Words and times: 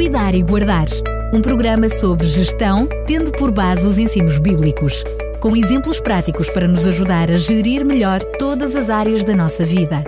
Cuidar 0.00 0.34
e 0.34 0.42
Guardar. 0.42 0.86
Um 1.30 1.42
programa 1.42 1.86
sobre 1.90 2.26
gestão, 2.26 2.88
tendo 3.06 3.30
por 3.32 3.50
base 3.50 3.86
os 3.86 3.98
ensinos 3.98 4.38
bíblicos, 4.38 5.04
com 5.40 5.54
exemplos 5.54 6.00
práticos 6.00 6.48
para 6.48 6.66
nos 6.66 6.86
ajudar 6.86 7.30
a 7.30 7.36
gerir 7.36 7.84
melhor 7.84 8.20
todas 8.38 8.74
as 8.74 8.88
áreas 8.88 9.26
da 9.26 9.36
nossa 9.36 9.62
vida. 9.62 10.02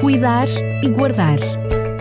Cuidar 0.00 0.48
e 0.82 0.88
Guardar. 0.88 1.36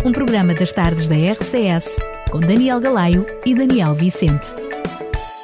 Um 0.06 0.14
programa 0.14 0.54
das 0.54 0.72
tardes 0.72 1.10
da 1.10 1.16
RCS, 1.16 1.98
com 2.32 2.40
Daniel 2.40 2.80
Galaio 2.80 3.26
e 3.46 3.54
Daniel 3.54 3.94
Vicente. 3.94 4.56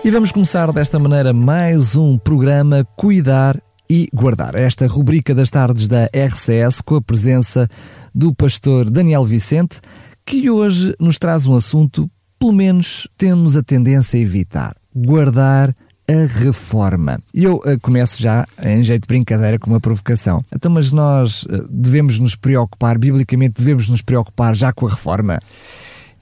E 0.02 0.10
vamos 0.10 0.32
começar 0.32 0.72
desta 0.72 0.98
maneira 0.98 1.34
mais 1.34 1.98
um 1.98 2.18
programa 2.18 2.88
Cuidar 2.96 3.62
e 3.90 4.08
Guardar. 4.14 4.56
Esta 4.56 4.88
rubrica 4.88 5.36
das 5.36 5.50
tardes 5.50 5.90
da 5.90 6.06
RCS 6.06 6.80
com 6.80 6.96
a 6.96 7.02
presença 7.02 7.68
do 8.16 8.34
pastor 8.34 8.90
Daniel 8.90 9.26
Vicente, 9.26 9.82
que 10.26 10.50
hoje 10.50 10.96
nos 11.00 11.18
traz 11.18 11.46
um 11.46 11.56
assunto, 11.56 12.10
pelo 12.40 12.54
menos 12.54 13.08
temos 13.18 13.56
a 13.56 13.64
tendência 13.64 14.18
a 14.18 14.22
evitar: 14.22 14.76
guardar 14.94 15.76
a 16.08 16.26
reforma. 16.40 17.20
E 17.34 17.44
eu 17.44 17.56
uh, 17.56 17.80
começo 17.82 18.22
já, 18.22 18.46
em 18.62 18.84
jeito 18.84 19.04
de 19.04 19.08
brincadeira, 19.08 19.58
com 19.58 19.70
uma 19.70 19.80
provocação. 19.80 20.44
Então, 20.54 20.72
mas 20.72 20.92
nós 20.92 21.44
uh, 21.44 21.68
devemos 21.70 22.20
nos 22.20 22.36
preocupar, 22.36 22.98
biblicamente 22.98 23.56
devemos 23.58 23.90
nos 23.90 24.02
preocupar 24.02 24.56
já 24.56 24.74
com 24.74 24.88
a 24.88 24.90
reforma? 24.90 25.40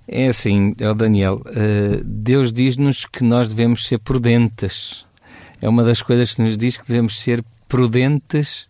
É 0.07 0.27
assim, 0.27 0.75
Daniel, 0.97 1.41
uh, 1.45 2.03
Deus 2.03 2.51
diz-nos 2.51 3.05
que 3.05 3.23
nós 3.23 3.47
devemos 3.47 3.87
ser 3.87 3.97
prudentes. 3.99 5.05
É 5.61 5.69
uma 5.69 5.83
das 5.83 6.01
coisas 6.01 6.33
que 6.33 6.41
nos 6.41 6.57
diz 6.57 6.77
que 6.77 6.87
devemos 6.87 7.19
ser 7.19 7.43
prudentes 7.67 8.67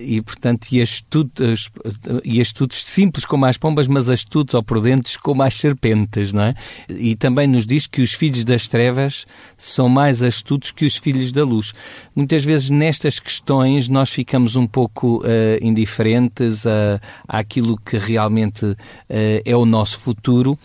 e, 0.00 0.20
portanto, 0.22 0.68
e 0.70 0.80
astutos, 0.80 1.70
e 2.24 2.40
astutos 2.40 2.84
simples 2.84 3.24
como 3.24 3.44
as 3.46 3.56
pombas, 3.56 3.88
mas 3.88 4.08
astutos 4.08 4.54
ou 4.54 4.62
prudentes 4.62 5.16
como 5.16 5.42
as 5.42 5.54
serpentes, 5.54 6.32
não 6.32 6.42
é? 6.42 6.54
E 6.88 7.16
também 7.16 7.46
nos 7.46 7.66
diz 7.66 7.86
que 7.86 8.00
os 8.00 8.12
filhos 8.12 8.44
das 8.44 8.68
trevas 8.68 9.26
são 9.56 9.88
mais 9.88 10.22
astutos 10.22 10.70
que 10.70 10.84
os 10.84 10.96
filhos 10.96 11.32
da 11.32 11.44
luz. 11.44 11.72
Muitas 12.14 12.44
vezes 12.44 12.70
nestas 12.70 13.18
questões 13.18 13.88
nós 13.88 14.10
ficamos 14.10 14.56
um 14.56 14.66
pouco 14.66 15.18
uh, 15.18 15.24
indiferentes 15.60 16.66
a, 16.66 17.00
àquilo 17.26 17.76
que 17.76 17.98
realmente 17.98 18.64
uh, 18.64 18.76
é 19.44 19.56
o 19.56 19.64
nosso 19.64 20.00
futuro. 20.00 20.58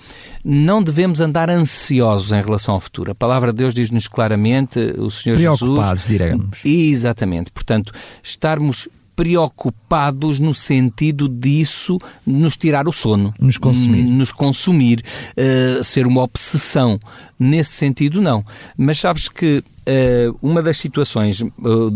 Não 0.44 0.83
devemos 0.83 1.22
andar 1.22 1.50
ansiosos 1.50 2.31
em 2.31 2.41
relação 2.41 2.75
ao 2.75 2.81
futuro. 2.81 3.11
A 3.11 3.16
palavra 3.16 3.52
de 3.52 3.57
Deus 3.57 3.73
diz-nos 3.73 4.07
claramente, 4.07 4.80
o 4.97 5.09
Senhor 5.09 5.38
Preocupados, 5.38 6.02
Jesus... 6.02 6.07
diremos. 6.07 6.59
Exatamente. 6.66 7.52
Portanto, 7.52 7.94
estarmos 8.22 8.82
preocupados 9.16 10.39
no 10.39 10.53
sentido 10.53 11.28
disso 11.28 12.00
nos 12.25 12.58
tirar 12.58 12.88
o 12.88 12.94
sono. 12.94 13.33
Nos 13.39 13.58
consumir. 13.58 14.03
Nos 14.03 14.31
consumir, 14.31 15.03
uh, 15.38 15.83
ser 15.83 16.08
uma 16.08 16.22
obsessão. 16.22 17.00
Nesse 17.39 17.73
sentido, 17.73 18.22
não. 18.22 18.44
Mas 18.78 19.00
sabes 19.00 19.28
que 19.28 19.64
uh, 19.88 20.38
uma 20.41 20.61
das 20.61 20.78
situações, 20.78 21.41
uh, 21.41 21.50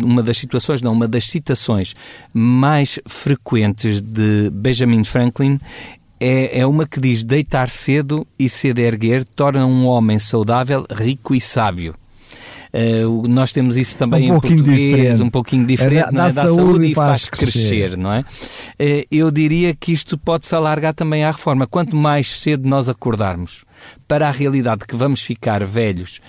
uma 0.04 0.22
das 0.22 0.38
situações, 0.38 0.82
não, 0.82 0.94
uma 0.94 1.08
das 1.08 1.26
citações 1.26 1.94
mais 2.34 3.00
frequentes 3.08 4.02
de 4.02 4.50
Benjamin 4.52 5.04
Franklin 5.04 5.60
é, 6.20 6.60
é 6.60 6.66
uma 6.66 6.88
que 6.88 7.00
diz 7.00 7.24
deitar 7.24 7.70
cedo 7.70 8.26
e 8.38 8.50
cedo 8.50 8.80
erguer 8.80 9.24
torna 9.24 9.66
um 9.66 9.86
homem 9.86 10.18
saudável, 10.18 10.86
rico 10.92 11.36
e 11.36 11.42
sábio. 11.42 11.96
Uh, 12.74 13.28
nós 13.28 13.52
temos 13.52 13.78
isso 13.78 13.98
também 13.98 14.32
um 14.32 14.36
em 14.36 14.40
português, 14.40 14.66
diferente. 14.66 15.24
um 15.24 15.30
pouquinho 15.30 15.66
diferente, 15.66 16.10
é, 16.10 16.12
não 16.12 16.24
é? 16.26 16.32
dá 16.32 16.42
Dá 16.42 16.48
saúde 16.48 16.56
saúde 16.62 16.86
e 16.86 16.92
e 16.92 16.94
faz 16.96 17.08
faz 17.08 17.30
crescer, 17.30 17.60
crescer. 17.60 17.98
não 17.98 18.12
é? 18.14 18.20
Uh, 18.22 19.06
eu 19.10 19.32
diria 19.32 19.74
que 19.76 19.92
isto 19.92 20.18
pode-se 20.18 20.54
alargar 20.54 20.94
também 20.94 21.24
à 21.24 21.32
reforma. 21.32 21.66
Quanto 21.66 21.96
mais 21.96 22.40
cedo 22.40 22.68
nós 22.68 22.90
acordarmos 22.90 23.66
para 24.08 24.28
a 24.28 24.32
realidade 24.32 24.86
que 24.88 24.96
vamos 24.96 25.22
ficar 25.22 25.64
velhos 25.64 26.20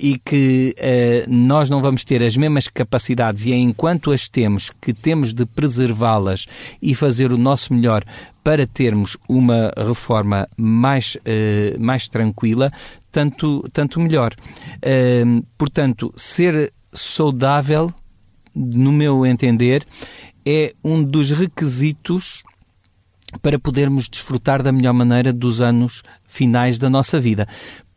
e 0.00 0.16
que 0.16 0.76
uh, 0.78 1.28
nós 1.28 1.68
não 1.68 1.82
vamos 1.82 2.04
ter 2.04 2.22
as 2.22 2.36
mesmas 2.36 2.68
capacidades 2.68 3.44
e 3.44 3.52
é 3.52 3.56
enquanto 3.56 4.12
as 4.12 4.28
temos 4.28 4.70
que 4.80 4.94
temos 4.94 5.34
de 5.34 5.44
preservá-las 5.44 6.46
e 6.80 6.94
fazer 6.94 7.32
o 7.32 7.36
nosso 7.36 7.74
melhor 7.74 8.04
para 8.44 8.64
termos 8.64 9.16
uma 9.28 9.72
reforma 9.76 10.48
mais, 10.56 11.16
uh, 11.16 11.80
mais 11.80 12.06
tranquila, 12.06 12.70
tanto, 13.10 13.68
tanto 13.72 13.98
melhor. 13.98 14.34
Uh, 14.76 15.44
portanto, 15.58 16.12
ser 16.14 16.72
saudável, 16.92 17.92
no 18.54 18.92
meu 18.92 19.26
entender, 19.26 19.84
é 20.46 20.72
um 20.84 21.02
dos 21.02 21.32
requisitos 21.32 22.44
para 23.42 23.58
podermos 23.58 24.08
desfrutar 24.08 24.62
da 24.62 24.70
melhor 24.70 24.94
maneira 24.94 25.32
dos 25.32 25.60
anos 25.60 26.02
finais 26.24 26.78
da 26.78 26.88
nossa 26.88 27.20
vida 27.20 27.48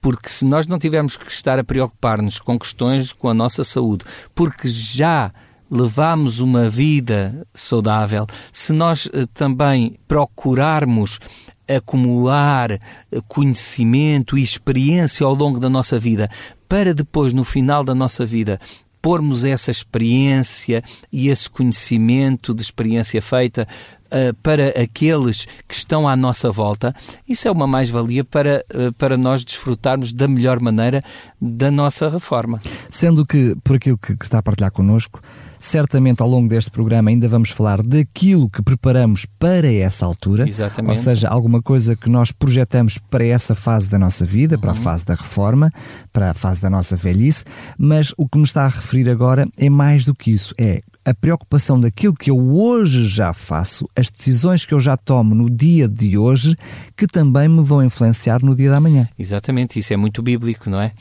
porque 0.01 0.28
se 0.28 0.44
nós 0.44 0.66
não 0.66 0.79
tivermos 0.79 1.16
que 1.16 1.31
estar 1.31 1.59
a 1.59 1.63
preocupar-nos 1.63 2.39
com 2.39 2.57
questões 2.57 3.13
com 3.13 3.29
a 3.29 3.34
nossa 3.34 3.63
saúde, 3.63 4.03
porque 4.34 4.67
já 4.67 5.31
levamos 5.69 6.39
uma 6.39 6.69
vida 6.69 7.47
saudável, 7.53 8.25
se 8.51 8.73
nós 8.73 9.07
eh, 9.13 9.25
também 9.34 9.97
procurarmos 10.07 11.19
acumular 11.67 12.72
eh, 12.72 12.79
conhecimento 13.28 14.38
e 14.38 14.44
experiência 14.44 15.25
ao 15.25 15.35
longo 15.35 15.59
da 15.59 15.69
nossa 15.69 16.00
vida, 16.00 16.29
para 16.68 16.94
depois, 16.94 17.31
no 17.31 17.44
final 17.44 17.83
da 17.83 17.94
nossa 17.94 18.25
vida, 18.25 18.59
pormos 19.01 19.44
essa 19.44 19.72
experiência 19.72 20.83
e 21.12 21.29
esse 21.29 21.50
conhecimento 21.50 22.53
de 22.53 22.62
experiência 22.62 23.22
feita 23.22 23.68
uh, 24.11 24.33
para 24.44 24.69
aqueles 24.69 25.45
que 25.67 25.73
estão 25.73 26.07
à 26.07 26.16
nossa 26.16 26.51
volta, 26.51 26.94
isso 27.27 27.47
é 27.47 27.51
uma 27.51 27.67
mais-valia 27.67 28.23
para, 28.23 28.63
uh, 28.73 28.94
para 28.94 29.17
nós 29.17 29.44
desfrutarmos 29.44 30.13
da 30.13 30.27
melhor 30.27 30.59
maneira 30.59 31.03
da 31.41 31.72
nossa 31.72 32.09
reforma. 32.09 32.59
Sendo 32.89 33.25
que, 33.25 33.55
por 33.63 33.75
aquilo 33.77 33.97
que, 33.97 34.16
que 34.16 34.25
está 34.25 34.39
a 34.39 34.44
partilhar 34.44 34.71
connosco, 34.71 35.21
certamente 35.59 36.21
ao 36.21 36.27
longo 36.27 36.50
deste 36.50 36.71
programa 36.71 37.11
ainda 37.11 37.27
vamos 37.29 37.51
falar 37.51 37.83
daquilo 37.83 38.50
que 38.50 38.63
preparamos 38.63 39.27
para 39.38 39.71
essa 39.71 40.05
altura. 40.05 40.47
Exatamente. 40.47 40.89
Ou 40.89 40.95
seja, 40.95 41.29
alguma 41.29 41.61
coisa 41.61 41.95
que 41.95 42.09
nós 42.09 42.31
projetamos 42.31 42.97
para 42.97 43.23
essa 43.25 43.53
fase 43.53 43.88
da 43.88 44.00
nossa 44.00 44.25
vida, 44.25 44.57
para 44.57 44.71
a 44.71 44.73
Uhum. 44.73 44.81
fase 44.81 45.05
da 45.05 45.13
reforma, 45.13 45.71
para 46.11 46.31
a 46.31 46.33
fase 46.33 46.61
da 46.61 46.69
nossa 46.69 46.95
velhice, 46.95 47.44
mas 47.77 48.11
o 48.17 48.27
que 48.27 48.39
me 48.39 48.44
está 48.44 48.66
a 48.66 48.69
referir 48.69 49.07
agora 49.09 49.47
é 49.55 49.69
mais 49.69 50.03
do 50.03 50.16
que 50.16 50.31
isso. 50.31 50.55
É 50.57 50.81
a 51.03 51.13
preocupação 51.13 51.79
daquilo 51.79 52.13
que 52.13 52.29
eu 52.29 52.38
hoje 52.38 53.06
já 53.06 53.34
faço, 53.34 53.89
as 53.95 54.09
decisões 54.09 54.66
que 54.66 54.73
eu 54.73 54.79
já 54.79 54.95
tomo 54.95 55.34
no 55.34 55.50
dia 55.50 55.88
de 55.88 56.17
hoje, 56.17 56.56
que 56.95 57.07
também 57.07 57.47
me 57.47 57.63
vão 57.63 57.84
influenciar 57.84 58.44
no 58.44 58.56
dia 58.56 58.69
da 58.69 58.79
manhã. 58.79 59.09
Exatamente, 59.17 59.79
isso 59.79 59.94
é 59.94 59.97
muito 59.97 60.22
bíblico, 60.22 60.69
não 60.69 60.81
é? 60.81 60.91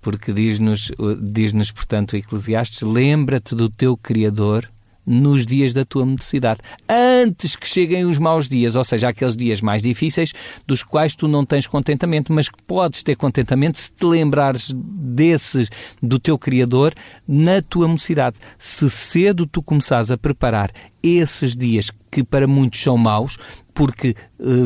Porque 0.00 0.32
diz-nos, 0.32 0.92
diz-nos 1.20 1.72
portanto, 1.72 2.16
Eclesiastes: 2.16 2.82
lembra-te 2.82 3.54
do 3.54 3.68
teu 3.68 3.96
Criador 3.96 4.68
nos 5.06 5.46
dias 5.46 5.72
da 5.72 5.84
tua 5.84 6.04
necessidade, 6.04 6.60
antes 6.88 7.54
que 7.54 7.66
cheguem 7.66 8.04
os 8.04 8.18
maus 8.18 8.48
dias, 8.48 8.74
ou 8.74 8.84
seja, 8.84 9.08
aqueles 9.08 9.36
dias 9.36 9.60
mais 9.60 9.82
difíceis 9.82 10.32
dos 10.66 10.82
quais 10.82 11.14
tu 11.14 11.28
não 11.28 11.44
tens 11.44 11.66
contentamento, 11.66 12.32
mas 12.32 12.48
que 12.48 12.62
podes 12.66 13.02
ter 13.02 13.16
contentamento 13.16 13.78
se 13.78 13.92
te 13.92 14.04
lembrares 14.04 14.72
desses 14.74 15.68
do 16.02 16.18
teu 16.18 16.38
Criador 16.38 16.94
na 17.26 17.62
tua 17.62 17.86
mocidade. 17.86 18.38
Se 18.58 18.90
cedo 18.90 19.46
tu 19.46 19.62
começares 19.62 20.10
a 20.10 20.18
preparar 20.18 20.70
esses 21.02 21.56
dias 21.56 21.90
que 22.10 22.24
para 22.24 22.46
muitos 22.46 22.82
são 22.82 22.96
maus, 22.96 23.38
porque 23.74 24.14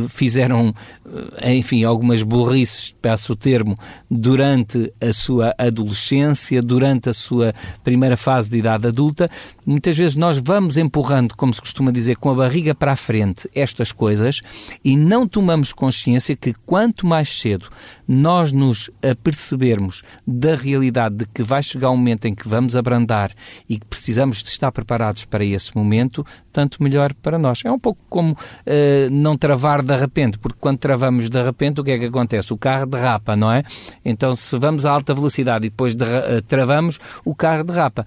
fizeram, 0.09 0.75
uh, 1.07 1.49
enfim, 1.49 1.85
algumas 1.85 2.23
burrices, 2.23 2.95
peço 3.01 3.33
o 3.33 3.37
termo, 3.37 3.79
durante 4.11 4.93
a 5.01 5.13
sua 5.13 5.55
adolescência, 5.57 6.61
durante 6.61 7.09
a 7.09 7.13
sua 7.13 7.55
primeira 7.85 8.17
fase 8.17 8.51
de 8.51 8.59
idade 8.59 8.89
adulta, 8.89 9.31
muitas 9.65 9.97
vezes 9.97 10.17
nós 10.17 10.39
vamos 10.39 10.77
empurrando, 10.77 11.37
como 11.37 11.55
se 11.55 11.61
costuma 11.61 11.91
dizer, 11.91 12.17
com 12.17 12.31
a 12.31 12.35
barriga 12.35 12.75
para 12.75 12.93
a 12.93 12.97
frente 12.97 13.49
estas 13.55 13.93
coisas 13.93 14.41
e 14.85 14.97
não 14.97 15.27
tomamos 15.27 15.73
consciência 15.73 16.37
que 16.37 16.53
quanto 16.67 17.07
mais 17.07 17.29
cedo 17.29 17.69
nós 18.07 18.53
nos 18.53 18.91
apercebermos 19.09 20.03
da 20.27 20.57
realidade 20.57 21.17
de 21.17 21.27
que 21.27 21.43
vai 21.43 21.63
chegar 21.63 21.91
um 21.91 21.97
momento 21.97 22.27
em 22.27 22.35
que 22.35 22.49
vamos 22.49 22.75
abrandar 22.75 23.33
e 23.69 23.79
que 23.79 23.87
precisamos 23.87 24.43
de 24.43 24.49
estar 24.49 24.73
preparados 24.73 25.25
para 25.25 25.45
esse 25.45 25.77
momento, 25.77 26.27
tanto 26.53 26.83
melhor 26.83 27.15
para 27.15 27.39
nós. 27.39 27.63
É 27.65 27.71
um 27.71 27.79
pouco 27.79 28.01
como 28.09 28.33
uh, 28.33 29.11
não 29.11 29.37
travar 29.37 29.60
de 29.83 29.97
repente, 29.97 30.39
porque 30.39 30.59
quando 30.61 30.79
travamos 30.79 31.29
de 31.29 31.43
repente, 31.43 31.81
o 31.81 31.85
que 31.85 31.93
é 31.93 31.99
que 31.99 32.07
acontece? 32.07 32.53
O 32.53 32.59
carro 32.59 32.87
derrapa, 32.87 33.37
não 33.37 33.53
é? 33.53 33.63
Então, 34.05 34.35
se 34.35 34.57
vamos 34.59 34.85
a 34.87 34.91
alta 34.91 35.15
velocidade 35.15 35.67
e 35.67 35.71
depois 35.71 35.95
derra- 35.95 36.39
uh, 36.39 36.43
travamos, 36.43 36.99
o 37.25 37.35
carro 37.35 37.65
derrapa 37.65 38.07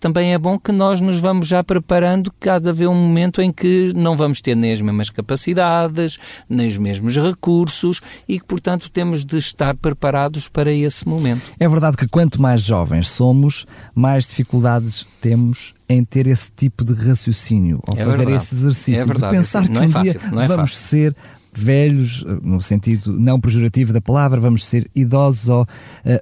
também 0.00 0.34
é 0.34 0.38
bom 0.38 0.58
que 0.58 0.70
nós 0.72 1.00
nos 1.00 1.18
vamos 1.18 1.46
já 1.48 1.62
preparando 1.64 2.32
cada 2.38 2.70
haver 2.70 2.88
um 2.88 2.94
momento 2.94 3.40
em 3.40 3.52
que 3.52 3.92
não 3.94 4.16
vamos 4.16 4.40
ter 4.40 4.54
nem 4.54 4.72
as 4.72 4.80
mesmas 4.80 5.10
capacidades, 5.10 6.18
nem 6.48 6.66
os 6.66 6.78
mesmos 6.78 7.16
recursos 7.16 8.00
e 8.28 8.38
que, 8.38 8.44
portanto, 8.46 8.90
temos 8.90 9.24
de 9.24 9.38
estar 9.38 9.74
preparados 9.76 10.48
para 10.48 10.72
esse 10.72 11.06
momento. 11.08 11.42
É 11.58 11.68
verdade 11.68 11.96
que 11.96 12.06
quanto 12.08 12.40
mais 12.40 12.62
jovens 12.62 13.08
somos, 13.08 13.66
mais 13.94 14.26
dificuldades 14.26 15.06
temos 15.20 15.72
em 15.88 16.04
ter 16.04 16.26
esse 16.26 16.50
tipo 16.54 16.84
de 16.84 16.92
raciocínio, 16.94 17.80
ou 17.86 17.94
É 17.98 18.04
fazer 18.04 18.16
verdade. 18.18 18.36
esse 18.36 18.54
exercício 18.54 19.02
É 19.02 19.04
verdade. 19.06 19.32
de 19.32 19.38
pensar 19.38 19.68
que 19.68 19.76
é 19.76 19.80
um 19.80 19.88
fácil, 19.90 20.20
dia 20.20 20.30
não 20.30 20.42
é 20.42 20.46
vamos 20.46 20.70
fácil. 20.72 20.88
ser 20.88 21.16
velhos, 21.60 22.24
no 22.42 22.60
sentido 22.60 23.18
não 23.18 23.40
pejorativo 23.40 23.92
da 23.92 24.00
palavra, 24.00 24.40
vamos 24.40 24.66
ser 24.66 24.90
idosos 24.94 25.48
ou 25.48 25.62
uh, 25.62 25.66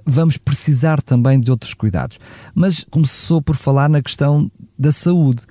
vamos 0.05 0.37
precisar 0.37 1.01
também 1.01 1.39
de 1.39 1.51
outros 1.51 1.73
cuidados. 1.73 2.19
Mas 2.53 2.85
começou 2.89 3.41
por 3.41 3.55
falar 3.55 3.89
na 3.89 4.01
questão 4.01 4.51
da 4.77 4.91
saúde. 4.91 5.43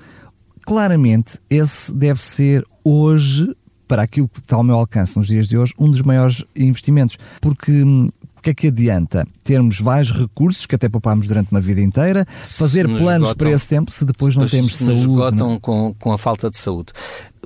Claramente, 0.65 1.39
esse 1.51 1.93
deve 1.93 2.23
ser 2.23 2.65
hoje, 2.85 3.55
para 3.89 4.03
aquilo 4.03 4.29
que 4.29 4.39
está 4.39 4.57
ao 4.57 4.65
meu 4.65 4.77
alcance 4.77 5.17
nos 5.17 5.27
dias 5.27 5.49
de 5.49 5.59
hoje, 5.59 5.75
um 5.79 5.91
dos 5.91 6.03
maiores 6.03 6.45
investimentos. 6.55 7.19
Porque 7.41 7.83
hum, 7.83 8.09
o 8.43 8.45
que 8.45 8.51
é 8.51 8.55
que 8.55 8.67
adianta 8.67 9.25
termos 9.45 9.79
vários 9.79 10.11
recursos 10.11 10.67
que 10.67 10.75
até 10.75 10.89
poupámos 10.89 11.29
durante 11.29 11.53
uma 11.53 11.61
vida 11.61 11.81
inteira, 11.81 12.27
fazer 12.43 12.89
planos 12.89 13.29
esgotam, 13.29 13.37
para 13.37 13.51
esse 13.53 13.69
tempo 13.69 13.91
se 13.93 14.05
depois 14.05 14.35
não 14.35 14.47
temos 14.47 14.75
se 14.75 14.85
saúde? 14.85 15.01
Se 15.01 15.09
esgotam 15.09 15.51
não? 15.51 15.61
Com, 15.61 15.95
com 15.97 16.13
a 16.13 16.19
falta 16.19 16.51
de 16.51 16.59
saúde. 16.59 16.93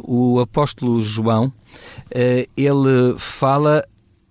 O 0.01 0.41
apóstolo 0.41 1.03
João, 1.03 1.53
eh, 2.11 2.49
ele 2.57 3.15
fala 3.19 3.85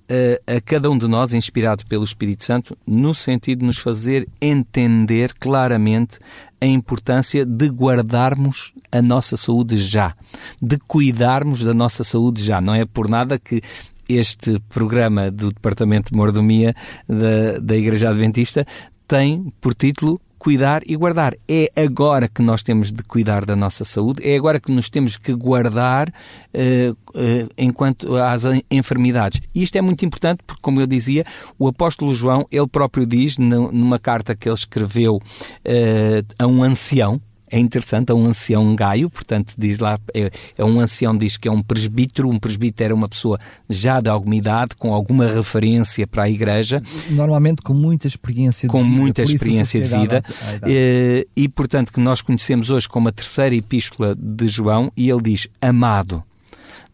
eh, 0.09 0.41
a 0.47 0.59
cada 0.59 0.89
um 0.89 0.97
de 0.97 1.07
nós, 1.07 1.35
inspirado 1.35 1.85
pelo 1.85 2.03
Espírito 2.03 2.43
Santo, 2.43 2.75
no 2.87 3.13
sentido 3.13 3.59
de 3.59 3.65
nos 3.67 3.77
fazer 3.77 4.27
entender 4.41 5.35
claramente 5.39 6.17
a 6.59 6.65
importância 6.65 7.45
de 7.45 7.67
guardarmos 7.67 8.73
a 8.91 9.03
nossa 9.03 9.37
saúde 9.37 9.77
já, 9.77 10.15
de 10.59 10.79
cuidarmos 10.79 11.63
da 11.63 11.75
nossa 11.75 12.03
saúde 12.03 12.43
já. 12.43 12.59
Não 12.59 12.73
é 12.73 12.85
por 12.85 13.07
nada 13.07 13.37
que 13.37 13.61
este 14.07 14.59
programa 14.69 15.31
do 15.31 15.49
Departamento 15.51 16.11
de 16.11 16.17
Mordomia 16.17 16.75
da, 17.07 17.59
da 17.59 17.75
Igreja 17.75 18.09
Adventista 18.09 18.65
tem 19.07 19.53
por 19.61 19.73
título 19.73 20.19
cuidar 20.45 20.83
e 20.85 20.95
guardar. 20.95 21.35
É 21.47 21.71
agora 21.75 22.27
que 22.27 22.39
nós 22.39 22.61
temos 22.61 22.91
de 22.91 23.01
cuidar 23.01 23.45
da 23.45 23.55
nossa 23.55 23.83
saúde, 23.83 24.21
é 24.23 24.35
agora 24.35 24.59
que 24.59 24.71
nos 24.71 24.89
temos 24.89 25.17
que 25.17 25.33
guardar 25.33 26.09
uh, 26.09 26.91
uh, 26.91 27.49
enquanto 27.57 28.15
às 28.15 28.43
enfermidades. 28.69 29.41
E 29.55 29.63
isto 29.63 29.75
é 29.75 29.81
muito 29.81 30.05
importante 30.05 30.43
porque, 30.45 30.61
como 30.61 30.79
eu 30.79 30.85
dizia, 30.85 31.23
o 31.57 31.67
apóstolo 31.67 32.13
João, 32.13 32.45
ele 32.51 32.67
próprio 32.67 33.07
diz, 33.07 33.39
numa 33.39 33.97
carta 33.97 34.35
que 34.35 34.47
ele 34.47 34.53
escreveu 34.53 35.15
uh, 35.15 36.33
a 36.37 36.45
um 36.45 36.61
ancião, 36.61 37.19
é 37.55 37.59
interessante, 37.59 38.11
é 38.11 38.13
um 38.13 38.25
ancião 38.25 38.75
gaio, 38.75 39.09
portanto, 39.09 39.53
diz 39.57 39.79
lá, 39.79 39.97
é, 40.13 40.29
é, 40.57 40.65
um 40.65 40.77
ancião, 40.77 41.15
diz 41.15 41.37
que 41.37 41.47
é 41.47 41.51
um 41.51 41.63
presbítero, 41.63 42.27
um 42.27 42.37
presbítero 42.37 42.87
era 42.87 42.93
uma 42.93 43.07
pessoa 43.07 43.39
já 43.69 44.01
de 44.01 44.09
alguma 44.09 44.35
idade, 44.35 44.75
com 44.75 44.93
alguma 44.93 45.25
referência 45.25 46.05
para 46.05 46.23
a 46.23 46.29
igreja. 46.29 46.83
Normalmente 47.09 47.61
com 47.61 47.73
muita 47.73 48.07
experiência 48.07 48.67
de 48.67 48.71
com 48.73 48.83
vida. 48.83 48.93
Com 48.93 49.01
muita 49.01 49.21
experiência 49.21 49.79
de 49.79 49.87
vida. 49.87 50.21
E, 50.67 51.25
e, 51.33 51.47
portanto, 51.47 51.93
que 51.93 51.99
nós 52.01 52.21
conhecemos 52.21 52.69
hoje 52.69 52.89
como 52.89 53.07
a 53.07 53.11
terceira 53.13 53.55
epístola 53.55 54.13
de 54.19 54.49
João, 54.49 54.91
e 54.97 55.09
ele 55.09 55.21
diz, 55.21 55.47
amado, 55.61 56.21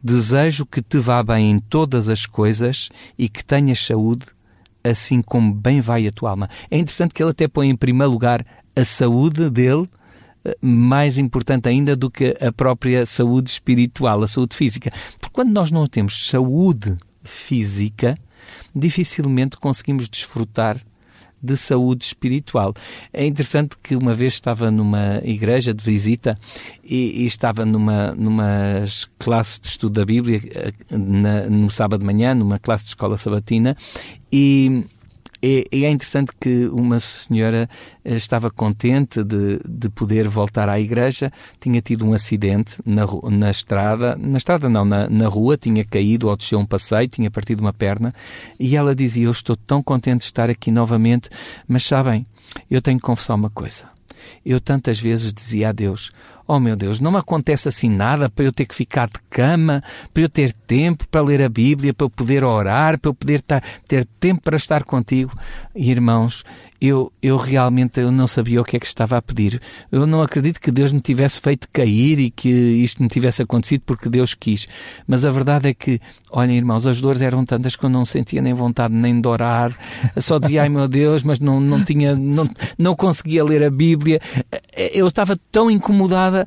desejo 0.04 0.64
que 0.64 0.80
te 0.80 1.00
vá 1.00 1.24
bem 1.24 1.50
em 1.50 1.60
todas 1.60 2.08
as 2.08 2.28
coisas 2.28 2.90
e 3.18 3.28
que 3.28 3.44
tenhas 3.44 3.84
saúde, 3.84 4.28
assim 4.84 5.24
como 5.24 5.52
bem 5.52 5.82
vai 5.82 6.06
a 6.06 6.12
tua 6.12 6.30
alma. 6.30 6.48
É 6.70 6.78
interessante 6.78 7.16
que 7.16 7.24
ele 7.24 7.32
até 7.32 7.48
põe 7.48 7.68
em 7.68 7.76
primeiro 7.76 8.12
lugar 8.12 8.46
a 8.76 8.84
saúde 8.84 9.50
dele, 9.50 9.90
mais 10.62 11.18
importante 11.18 11.68
ainda 11.70 11.96
do 11.96 12.10
que 12.10 12.36
a 12.42 12.52
própria 12.52 13.06
saúde 13.06 13.50
espiritual, 13.50 14.24
a 14.24 14.28
saúde 14.28 14.56
física. 14.56 14.92
Porque 15.20 15.34
quando 15.34 15.52
nós 15.52 15.72
não 15.72 15.86
temos 15.86 16.28
saúde 16.28 16.98
física, 17.24 18.18
dificilmente 18.76 19.58
conseguimos 19.58 20.10
desfrutar 20.10 20.78
de 21.42 21.58
saúde 21.58 22.06
espiritual. 22.06 22.74
É 23.12 23.26
interessante 23.26 23.76
que 23.82 23.96
uma 23.96 24.14
vez 24.14 24.34
estava 24.34 24.70
numa 24.70 25.20
igreja 25.24 25.74
de 25.74 25.84
visita 25.84 26.38
e, 26.84 27.24
e 27.24 27.26
estava 27.26 27.66
numa, 27.66 28.14
numa 28.14 28.84
classe 29.18 29.60
de 29.60 29.68
estudo 29.68 29.94
da 29.94 30.06
Bíblia 30.06 30.42
eh, 30.52 30.74
na, 30.92 31.50
no 31.50 31.70
sábado 31.72 32.02
de 32.02 32.06
manhã, 32.06 32.36
numa 32.36 32.60
classe 32.60 32.84
de 32.84 32.90
escola 32.90 33.18
sabatina, 33.18 33.76
e 34.32 34.86
e, 35.42 35.86
é 35.86 35.90
interessante 35.90 36.32
que 36.40 36.68
uma 36.68 37.00
senhora 37.00 37.70
eh, 38.06 38.16
estava 38.16 38.52
contente 38.52 39.24
de, 39.24 39.60
de 39.68 39.90
poder 39.90 40.28
voltar 40.28 40.70
à 40.70 40.80
igreja, 40.80 41.32
tinha 41.60 41.82
tido 41.82 42.06
um 42.06 42.14
acidente 42.14 42.78
na, 42.86 43.04
na 43.30 43.50
estrada, 43.50 44.16
na 44.16 44.38
estrada 44.38 44.70
não, 44.70 44.86
na, 44.86 45.10
na 45.10 45.28
rua, 45.28 45.58
tinha 45.58 45.84
caído 45.84 46.30
ao 46.30 46.38
descer 46.38 46.56
um 46.56 46.66
passeio, 46.66 47.08
tinha 47.08 47.32
partido 47.32 47.62
uma 47.62 47.74
perna, 47.74 48.14
e 48.60 48.76
ela 48.76 48.94
dizia: 48.94 49.26
Eu 49.26 49.32
estou 49.32 49.56
tão 49.56 49.82
contente 49.82 50.20
de 50.20 50.26
estar 50.26 50.50
aqui 50.50 50.72
novamente, 50.72 51.30
mas 51.68 51.84
sabem, 51.84 52.26
eu 52.70 52.82
tenho 52.82 53.00
que 53.00 53.06
confessar 53.06 53.36
uma 53.36 53.50
coisa. 53.50 53.90
Eu 54.46 54.60
tantas 54.60 55.00
vezes 55.00 55.34
dizia 55.34 55.70
a 55.70 55.72
Deus: 55.72 56.12
Oh 56.54 56.60
meu 56.60 56.76
Deus, 56.76 57.00
não 57.00 57.14
me 57.14 57.18
acontece 57.18 57.70
assim 57.70 57.90
nada 57.90 58.30
para 58.30 58.44
eu 58.44 58.52
ter 58.52 58.66
que 58.66 58.76
ficar 58.76 59.08
de 59.08 59.22
cama, 59.30 59.82
para 60.14 60.24
eu 60.24 60.28
ter 60.28 60.52
tempo 60.52 61.08
para 61.08 61.22
ler 61.22 61.42
a 61.42 61.48
Bíblia, 61.48 61.94
para 61.94 62.04
eu 62.04 62.10
poder 62.10 62.44
orar, 62.44 63.00
para 63.00 63.08
eu 63.08 63.14
poder 63.14 63.42
ter 63.88 64.06
tempo 64.20 64.42
para 64.42 64.58
estar 64.58 64.84
contigo. 64.84 65.32
Irmãos, 65.74 66.44
eu, 66.82 67.10
eu 67.22 67.38
realmente 67.38 68.02
eu 68.02 68.12
não 68.12 68.26
sabia 68.28 68.60
o 68.60 68.66
que 68.66 68.76
é 68.76 68.80
que 68.80 68.86
estava 68.86 69.16
a 69.16 69.22
pedir. 69.22 69.62
Eu 69.90 70.06
não 70.06 70.22
acredito 70.22 70.60
que 70.60 70.72
Deus 70.72 70.92
me 70.92 71.00
tivesse 71.00 71.40
feito 71.40 71.70
cair 71.72 72.20
e 72.20 72.30
que 72.32 72.50
isto 72.50 73.02
me 73.02 73.08
tivesse 73.08 73.44
acontecido 73.44 73.84
porque 73.86 74.10
Deus 74.10 74.34
quis. 74.34 74.68
Mas 75.08 75.24
a 75.24 75.30
verdade 75.30 75.70
é 75.70 75.74
que, 75.74 76.02
olhem, 76.32 76.58
irmãos, 76.58 76.86
as 76.86 77.00
dores 77.00 77.22
eram 77.22 77.46
tantas 77.46 77.78
que 77.78 77.86
eu 77.86 77.90
não 77.90 78.04
sentia 78.04 78.42
nem 78.42 78.54
vontade 78.54 78.94
nem 78.94 79.22
de 79.22 79.28
orar. 79.28 79.72
Só 80.18 80.38
dizia, 80.40 80.64
ai 80.64 80.70
meu 80.70 80.88
Deus, 80.88 81.24
mas 81.24 81.40
não, 81.40 81.62
não 81.62 81.86
tinha, 81.86 82.14
não, 82.16 82.50
não 82.78 82.96
conseguia 82.96 83.44
ler 83.44 83.64
a 83.64 83.70
Bíblia. 83.70 84.20
Eu 84.76 85.08
estava 85.08 85.40
tão 85.52 85.70
incomodada 85.70 86.41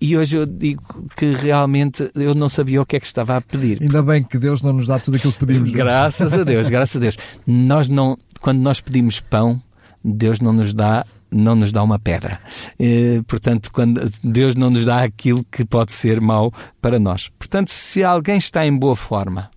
e 0.00 0.16
hoje 0.16 0.36
eu 0.36 0.46
digo 0.46 0.82
que 1.16 1.34
realmente 1.34 2.10
eu 2.14 2.34
não 2.34 2.48
sabia 2.48 2.80
o 2.80 2.86
que 2.86 2.96
é 2.96 3.00
que 3.00 3.06
estava 3.06 3.36
a 3.36 3.40
pedir. 3.40 3.82
Ainda 3.82 4.02
bem 4.02 4.22
que 4.22 4.38
Deus 4.38 4.62
não 4.62 4.72
nos 4.72 4.86
dá 4.86 4.98
tudo 4.98 5.16
aquilo 5.16 5.32
que 5.32 5.40
pedimos. 5.40 5.70
Graças 5.70 6.32
a 6.34 6.44
Deus, 6.44 6.68
graças 6.68 6.96
a 6.96 7.00
Deus. 7.00 7.18
Nós 7.46 7.88
não, 7.88 8.16
quando 8.40 8.60
nós 8.60 8.80
pedimos 8.80 9.18
pão, 9.18 9.60
Deus 10.04 10.40
não 10.40 10.52
nos 10.52 10.72
dá 10.72 11.04
não 11.30 11.54
nos 11.54 11.72
dá 11.72 11.82
uma 11.82 11.98
pedra. 11.98 12.40
E, 12.78 13.22
portanto, 13.26 13.70
quando 13.70 14.00
Deus 14.24 14.54
não 14.54 14.70
nos 14.70 14.86
dá 14.86 15.02
aquilo 15.02 15.44
que 15.50 15.64
pode 15.64 15.92
ser 15.92 16.20
mau 16.20 16.52
para 16.80 16.98
nós. 16.98 17.30
Portanto, 17.38 17.68
se 17.68 18.02
alguém 18.02 18.38
está 18.38 18.66
em 18.66 18.74
boa 18.74 18.96
forma, 18.96 19.50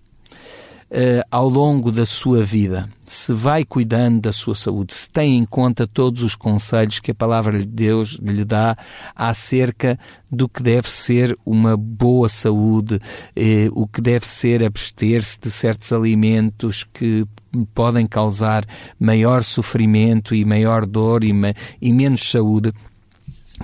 uh, 0.92 1.24
ao 1.30 1.48
longo 1.48 1.90
da 1.90 2.04
sua 2.04 2.44
vida, 2.44 2.88
se 3.04 3.32
vai 3.32 3.64
cuidando 3.64 4.20
da 4.20 4.32
sua 4.32 4.54
saúde, 4.54 4.92
se 4.92 5.10
tem 5.10 5.38
em 5.38 5.46
conta 5.46 5.86
todos 5.86 6.22
os 6.22 6.36
conselhos 6.36 7.00
que 7.00 7.10
a 7.10 7.14
palavra 7.14 7.58
de 7.58 7.66
Deus 7.66 8.18
lhe 8.22 8.44
dá 8.44 8.76
acerca 9.16 9.98
do 10.30 10.48
que 10.48 10.62
deve 10.62 10.88
ser 10.88 11.36
uma 11.44 11.76
boa 11.76 12.28
saúde, 12.28 13.00
eh, 13.34 13.68
o 13.72 13.86
que 13.86 14.00
deve 14.00 14.26
ser 14.26 14.62
abster-se 14.62 15.40
de 15.40 15.50
certos 15.50 15.92
alimentos 15.92 16.84
que 16.84 17.26
podem 17.74 18.06
causar 18.06 18.64
maior 18.98 19.42
sofrimento 19.42 20.34
e 20.34 20.44
maior 20.44 20.86
dor 20.86 21.24
e, 21.24 21.32
e 21.80 21.92
menos 21.92 22.30
saúde. 22.30 22.72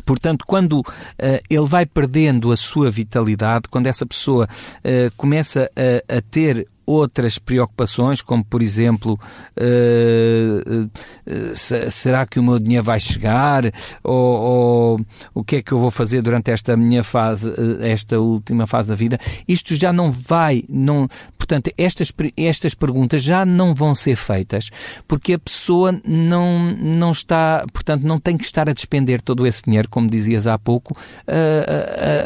Portanto, 0.04 0.44
quando 0.46 0.80
uh, 0.80 0.84
ele 1.50 1.66
vai 1.66 1.84
perdendo 1.84 2.52
a 2.52 2.56
sua 2.56 2.90
vitalidade, 2.90 3.68
quando 3.68 3.86
essa 3.86 4.06
pessoa 4.06 4.46
uh, 4.46 5.16
começa 5.16 5.70
a, 5.74 6.18
a 6.18 6.20
ter 6.20 6.68
outras 6.88 7.38
preocupações, 7.38 8.22
como 8.22 8.42
por 8.42 8.62
exemplo, 8.62 9.20
uh, 9.60 10.84
uh, 10.84 11.90
será 11.90 12.24
que 12.26 12.40
o 12.40 12.42
meu 12.42 12.58
dinheiro 12.58 12.82
vai 12.82 12.98
chegar? 12.98 13.70
Ou, 14.02 14.14
ou, 14.14 15.00
o 15.34 15.44
que 15.44 15.56
é 15.56 15.62
que 15.62 15.72
eu 15.72 15.78
vou 15.78 15.90
fazer 15.90 16.22
durante 16.22 16.50
esta 16.50 16.76
minha 16.76 17.04
fase, 17.04 17.52
esta 17.82 18.18
última 18.18 18.66
fase 18.66 18.88
da 18.88 18.94
vida? 18.94 19.18
Isto 19.46 19.76
já 19.76 19.92
não 19.92 20.10
vai, 20.10 20.64
não, 20.68 21.06
portanto, 21.36 21.70
estas, 21.76 22.10
estas 22.36 22.74
perguntas 22.74 23.22
já 23.22 23.44
não 23.44 23.74
vão 23.74 23.94
ser 23.94 24.16
feitas, 24.16 24.70
porque 25.06 25.34
a 25.34 25.38
pessoa 25.38 26.00
não, 26.02 26.74
não 26.74 27.10
está, 27.10 27.66
portanto, 27.70 28.02
não 28.04 28.16
tem 28.16 28.38
que 28.38 28.44
estar 28.44 28.68
a 28.68 28.72
despender 28.72 29.20
todo 29.20 29.46
esse 29.46 29.62
dinheiro, 29.62 29.90
como 29.90 30.08
dizias 30.08 30.46
há 30.46 30.58
pouco, 30.58 30.96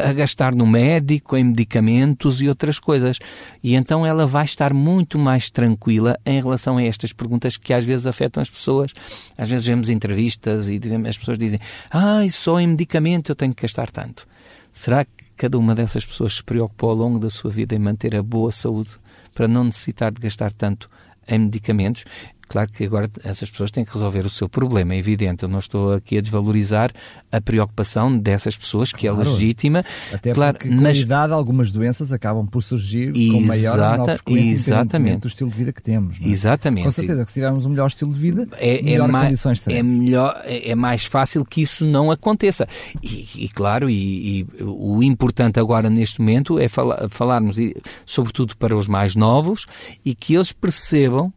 a 0.08 0.12
gastar 0.12 0.54
no 0.54 0.66
médico, 0.66 1.36
em 1.36 1.44
medicamentos 1.44 2.40
e 2.40 2.48
outras 2.48 2.78
coisas. 2.78 3.18
E 3.62 3.74
então 3.74 4.06
ela 4.06 4.24
vai 4.24 4.44
estar 4.52 4.72
muito 4.72 5.18
mais 5.18 5.50
tranquila 5.50 6.18
em 6.24 6.40
relação 6.40 6.76
a 6.76 6.82
estas 6.82 7.12
perguntas 7.12 7.56
que 7.56 7.72
às 7.72 7.84
vezes 7.84 8.06
afetam 8.06 8.40
as 8.40 8.50
pessoas. 8.50 8.92
Às 9.36 9.50
vezes 9.50 9.66
vemos 9.66 9.90
entrevistas 9.90 10.68
e 10.68 10.80
as 11.08 11.18
pessoas 11.18 11.38
dizem: 11.38 11.58
Ai, 11.90 12.30
só 12.30 12.60
em 12.60 12.66
medicamento 12.66 13.30
eu 13.30 13.36
tenho 13.36 13.54
que 13.54 13.62
gastar 13.62 13.90
tanto. 13.90 14.26
Será 14.70 15.04
que 15.04 15.24
cada 15.36 15.58
uma 15.58 15.74
dessas 15.74 16.06
pessoas 16.06 16.36
se 16.36 16.42
preocupou 16.42 16.90
ao 16.90 16.96
longo 16.96 17.18
da 17.18 17.28
sua 17.28 17.50
vida 17.50 17.74
em 17.74 17.78
manter 17.78 18.14
a 18.14 18.22
boa 18.22 18.52
saúde 18.52 18.90
para 19.34 19.48
não 19.48 19.64
necessitar 19.64 20.12
de 20.12 20.20
gastar 20.20 20.52
tanto 20.52 20.88
em 21.26 21.38
medicamentos? 21.38 22.04
Claro 22.48 22.70
que 22.70 22.84
agora 22.84 23.10
essas 23.24 23.50
pessoas 23.50 23.70
têm 23.70 23.82
que 23.84 23.92
resolver 23.92 24.26
o 24.26 24.28
seu 24.28 24.46
problema, 24.48 24.94
é 24.94 24.98
evidente. 24.98 25.42
Eu 25.42 25.48
não 25.48 25.58
estou 25.58 25.94
aqui 25.94 26.18
a 26.18 26.20
desvalorizar 26.20 26.92
a 27.30 27.40
preocupação 27.40 28.16
dessas 28.18 28.56
pessoas, 28.58 28.92
que 28.92 29.08
é 29.08 29.10
Claro. 29.12 29.30
legítima. 29.30 29.84
Até 30.12 30.32
claro, 30.32 30.58
porque 30.58 30.74
com 30.74 30.86
a 30.86 30.92
idade 30.92 31.32
algumas 31.32 31.72
doenças 31.72 32.12
acabam 32.12 32.46
por 32.46 32.60
surgir 32.62 33.12
com 33.12 33.40
maior 33.40 33.70
ou 33.72 33.76
menor 33.78 33.94
Exata- 33.94 34.14
frequência, 34.16 34.52
exatamente. 34.74 35.20
do 35.22 35.28
estilo 35.28 35.50
de 35.50 35.56
vida 35.56 35.72
que 35.72 35.82
temos. 35.82 36.18
é? 36.22 36.28
Exatamente. 36.28 36.84
Com 36.84 36.90
certeza 36.90 37.22
que 37.24 37.30
se 37.30 37.34
tivermos 37.34 37.64
um 37.64 37.70
melhor 37.70 37.86
estilo 37.86 38.12
de 38.12 38.20
vida, 38.20 38.46
é, 38.58 38.80
é, 38.80 38.82
melhor 38.82 39.08
mais, 39.08 39.26
condições 39.28 39.66
é 39.68 39.82
melhor 39.82 40.40
é, 40.44 40.70
é 40.70 40.74
mais 40.74 41.04
fácil 41.06 41.44
que 41.46 41.62
isso 41.62 41.86
não 41.86 42.10
aconteça 42.10 42.68
e, 43.02 43.26
e 43.44 43.48
claro 43.48 43.88
e, 43.88 44.40
e 44.40 44.46
o 44.62 45.02
importante 45.02 45.58
agora 45.58 45.88
neste 45.88 46.20
momento 46.20 46.58
é 46.58 46.68
fala- 46.68 47.08
falarmos 47.08 47.58
e, 47.58 47.74
sobretudo 48.04 48.56
para 48.58 48.76
os 48.76 48.86
mais 48.86 49.16
novos 49.16 49.64
e 50.04 50.14
que 50.14 50.34
eles 50.34 50.52
percebam 50.52 51.32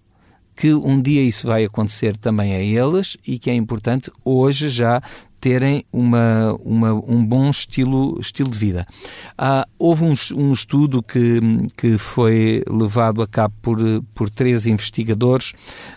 que 0.55 0.74
um 0.74 1.01
dia 1.01 1.21
isso 1.21 1.47
vai 1.47 1.65
acontecer 1.65 2.15
também 2.17 2.53
a 2.55 2.59
eles 2.62 3.17
e 3.27 3.38
que 3.38 3.50
é 3.50 3.53
importante 3.55 4.09
hoje 4.24 4.69
já 4.69 5.01
terem 5.41 5.85
uma, 5.91 6.53
uma- 6.63 6.93
um 6.93 7.24
bom 7.24 7.50
estilo, 7.50 8.17
estilo 8.19 8.50
de 8.50 8.57
vida. 8.57 8.88
Ah, 9.38 9.67
houve 9.77 10.03
um, 10.05 10.13
um 10.35 10.53
estudo 10.53 11.03
que, 11.03 11.39
que 11.77 11.97
foi 11.97 12.63
levado 12.69 13.21
a 13.21 13.27
cabo 13.27 13.53
por, 13.62 13.77
por 14.13 14.29
três 14.29 14.65
investigadores 14.65 15.53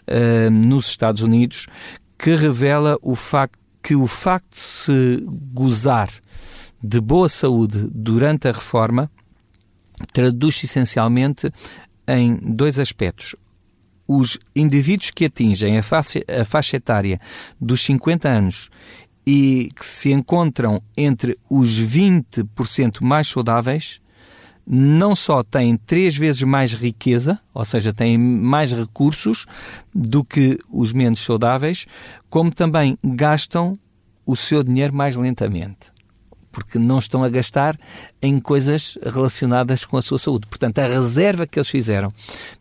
ah, 0.06 0.50
nos 0.50 0.88
Estados 0.88 1.22
Unidos 1.22 1.66
que 2.18 2.34
revela 2.34 2.98
o 3.00 3.14
facto 3.14 3.58
que 3.80 3.94
o 3.94 4.06
facto 4.08 4.50
de 4.54 4.60
se 4.60 5.24
gozar 5.54 6.10
de 6.82 7.00
boa 7.00 7.28
saúde 7.28 7.88
durante 7.92 8.48
a 8.48 8.52
reforma 8.52 9.08
traduz-se 10.12 10.66
essencialmente 10.66 11.50
em 12.06 12.36
dois 12.42 12.78
aspectos 12.78 13.34
os 14.08 14.38
indivíduos 14.56 15.10
que 15.10 15.26
atingem 15.26 15.76
a 15.76 15.82
faixa, 15.82 16.20
a 16.26 16.44
faixa 16.44 16.78
etária 16.78 17.20
dos 17.60 17.82
50 17.82 18.26
anos 18.26 18.70
e 19.26 19.70
que 19.76 19.84
se 19.84 20.10
encontram 20.10 20.82
entre 20.96 21.38
os 21.50 21.78
20% 21.78 23.02
mais 23.02 23.28
saudáveis, 23.28 24.00
não 24.66 25.14
só 25.14 25.42
têm 25.42 25.76
três 25.76 26.16
vezes 26.16 26.42
mais 26.42 26.72
riqueza, 26.72 27.38
ou 27.52 27.64
seja, 27.64 27.92
têm 27.92 28.16
mais 28.16 28.72
recursos 28.72 29.44
do 29.94 30.24
que 30.24 30.58
os 30.72 30.94
menos 30.94 31.20
saudáveis, 31.20 31.86
como 32.30 32.50
também 32.50 32.98
gastam 33.04 33.78
o 34.24 34.34
seu 34.34 34.62
dinheiro 34.62 34.94
mais 34.94 35.14
lentamente 35.14 35.97
porque 36.58 36.78
não 36.78 36.98
estão 36.98 37.22
a 37.22 37.28
gastar 37.28 37.78
em 38.20 38.40
coisas 38.40 38.98
relacionadas 39.04 39.84
com 39.84 39.96
a 39.96 40.02
sua 40.02 40.18
saúde. 40.18 40.48
Portanto, 40.48 40.80
a 40.80 40.86
reserva 40.86 41.46
que 41.46 41.56
eles 41.56 41.68
fizeram 41.68 42.12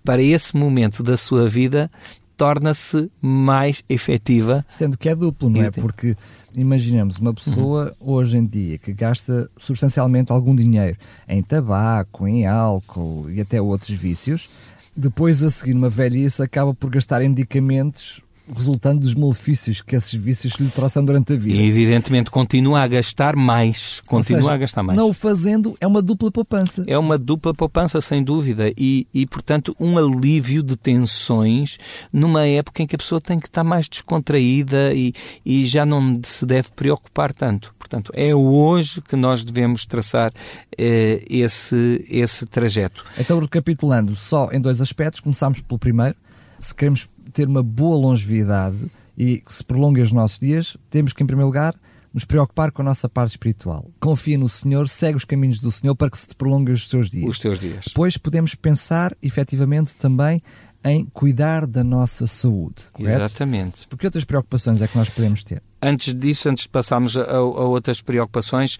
para 0.04 0.22
esse 0.22 0.56
momento 0.56 1.02
da 1.02 1.18
sua 1.18 1.50
vida 1.50 1.90
torna-se 2.38 3.10
mais 3.20 3.84
efetiva. 3.90 4.64
Sendo 4.68 5.00
que 5.00 5.10
é 5.10 5.16
duplo, 5.16 5.50
não 5.50 5.64
é? 5.64 5.72
Porque 5.72 6.16
imaginemos 6.54 7.18
uma 7.18 7.34
pessoa 7.34 7.92
hoje 8.00 8.38
em 8.38 8.46
dia 8.46 8.78
que 8.78 8.94
gasta 8.94 9.50
substancialmente 9.58 10.32
algum 10.32 10.56
dinheiro 10.56 10.96
em 11.28 11.42
tabaco, 11.42 12.28
em 12.28 12.46
álcool 12.46 13.32
e 13.32 13.42
até 13.42 13.60
outros 13.60 13.98
vícios, 13.98 14.48
depois 14.96 15.44
a 15.44 15.50
seguir 15.50 15.74
uma 15.74 15.90
velhice 15.90 16.44
acaba 16.44 16.72
por 16.72 16.92
gastar 16.92 17.24
em 17.24 17.30
medicamentos 17.30 18.22
resultando 18.56 19.02
dos 19.02 19.14
malefícios 19.14 19.82
que 19.82 19.96
esses 19.96 20.14
vícios 20.14 20.54
lhe 20.56 20.70
trouxeram 20.70 21.06
durante 21.06 21.34
a 21.34 21.38
vida. 21.38 21.56
E, 21.56 21.68
evidentemente, 21.68 22.30
continua 22.30 22.82
a 22.82 22.88
gastar 22.88 23.36
mais. 23.36 24.02
Continua 24.06 24.42
seja, 24.42 24.54
a 24.54 24.58
gastar 24.58 24.84
mais. 24.84 24.98
Não 24.98 25.10
o 25.10 25.14
fazendo 25.14 25.76
é 25.80 25.88
uma 25.88 26.02
dupla 26.02 26.32
poupança. 26.32 26.84
É 26.88 26.98
uma 26.98 27.18
dupla 27.18 27.54
poupança, 27.54 28.00
sem 28.02 28.24
dúvida, 28.24 28.72
e, 28.78 29.08
e, 29.14 29.26
portanto, 29.26 29.76
um 29.80 29.98
alívio 29.98 30.64
de 30.64 30.76
tensões 30.76 31.78
numa 32.12 32.46
época 32.46 32.84
em 32.84 32.88
que 32.88 32.96
a 32.96 33.00
pessoa 33.00 33.20
tem 33.20 33.40
que 33.40 33.48
estar 33.48 33.64
mais 33.64 33.88
descontraída 33.88 34.94
e, 34.94 35.14
e 35.46 35.66
já 35.66 35.86
não 35.86 36.20
se 36.24 36.46
deve 36.46 36.70
preocupar 36.76 37.34
tanto. 37.34 37.76
Portanto, 37.78 38.12
é 38.14 38.36
hoje 38.36 39.02
que 39.02 39.16
nós 39.16 39.44
devemos 39.44 39.86
traçar 39.86 40.34
eh, 40.78 41.24
esse, 41.30 42.06
esse 42.10 42.46
trajeto. 42.46 43.06
Então, 43.18 43.40
recapitulando, 43.40 44.14
só 44.16 44.50
em 44.52 44.60
dois 44.60 44.82
aspectos, 44.82 45.22
começamos 45.22 45.62
pelo 45.62 45.80
primeiro. 45.80 46.16
Se 46.60 46.76
queremos 46.76 47.08
ter 47.38 47.48
uma 47.48 47.62
boa 47.62 47.96
longevidade 47.96 48.90
e 49.16 49.38
que 49.38 49.54
se 49.54 49.64
prolongue 49.64 50.02
os 50.02 50.12
nossos 50.12 50.40
dias, 50.40 50.76
temos 50.90 51.14
que, 51.14 51.22
em 51.22 51.28
primeiro 51.28 51.46
lugar, 51.46 51.76
nos 52.12 52.26
preocupar 52.26 52.72
com 52.72 52.82
a 52.82 52.86
nossa 52.86 53.08
parte 53.08 53.32
espiritual. 53.32 53.92
Confia 54.00 54.40
no 54.40 54.50
Senhor, 54.50 54.90
segue 54.90 55.18
os 55.18 55.24
caminhos 55.24 55.60
do 55.60 55.72
Senhor 55.72 55.96
para 55.96 56.10
que 56.10 56.18
se 56.18 56.28
te 56.28 56.36
prolongue 56.36 56.72
os 56.72 56.88
teus 56.88 57.12
dias. 57.12 57.30
Os 57.30 57.38
teus 57.38 57.60
dias. 57.60 57.86
Depois 57.90 58.18
podemos 58.18 58.56
pensar, 58.56 59.16
efetivamente, 59.22 59.96
também 59.96 60.42
em 60.84 61.06
cuidar 61.06 61.68
da 61.68 61.84
nossa 61.84 62.26
saúde, 62.26 62.86
correto? 62.92 63.20
Exatamente. 63.20 63.88
Porque 63.88 64.08
outras 64.08 64.24
preocupações 64.24 64.82
é 64.82 64.88
que 64.88 64.98
nós 64.98 65.10
podemos 65.10 65.44
ter? 65.44 65.62
Antes 65.80 66.12
disso, 66.16 66.50
antes 66.50 66.64
de 66.64 66.70
passarmos 66.70 67.16
a, 67.16 67.24
a 67.24 67.40
outras 67.40 68.02
preocupações, 68.02 68.80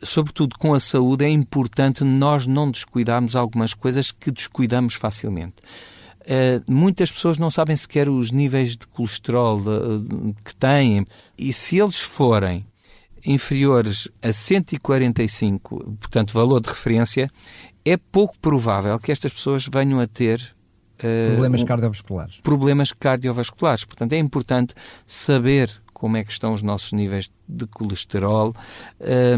sobretudo 0.00 0.56
com 0.56 0.74
a 0.74 0.78
saúde, 0.78 1.24
é 1.24 1.28
importante 1.28 2.04
nós 2.04 2.46
não 2.46 2.70
descuidarmos 2.70 3.34
algumas 3.34 3.74
coisas 3.74 4.12
que 4.12 4.30
descuidamos 4.30 4.94
facilmente. 4.94 5.56
Uh, 6.26 6.60
muitas 6.66 7.10
pessoas 7.10 7.38
não 7.38 7.50
sabem 7.52 7.76
sequer 7.76 8.08
os 8.08 8.32
níveis 8.32 8.76
de 8.76 8.84
colesterol 8.88 9.60
uh, 9.60 10.34
que 10.44 10.56
têm 10.56 11.06
e 11.38 11.52
se 11.52 11.78
eles 11.78 12.00
forem 12.00 12.66
inferiores 13.24 14.08
a 14.20 14.32
145, 14.32 15.96
portanto, 16.00 16.34
valor 16.34 16.60
de 16.60 16.68
referência, 16.68 17.30
é 17.84 17.96
pouco 17.96 18.36
provável 18.40 18.98
que 18.98 19.12
estas 19.12 19.32
pessoas 19.32 19.68
venham 19.72 20.00
a 20.00 20.06
ter 20.08 20.40
uh, 20.98 21.32
Problemas 21.32 21.62
cardiovasculares. 21.64 22.40
problemas 22.42 22.92
cardiovasculares. 22.92 23.84
Portanto, 23.84 24.12
é 24.12 24.18
importante 24.18 24.74
saber 25.06 25.70
como 25.92 26.16
é 26.16 26.24
que 26.24 26.32
estão 26.32 26.52
os 26.52 26.60
nossos 26.60 26.92
níveis 26.92 27.30
de 27.48 27.66
colesterol, 27.68 28.52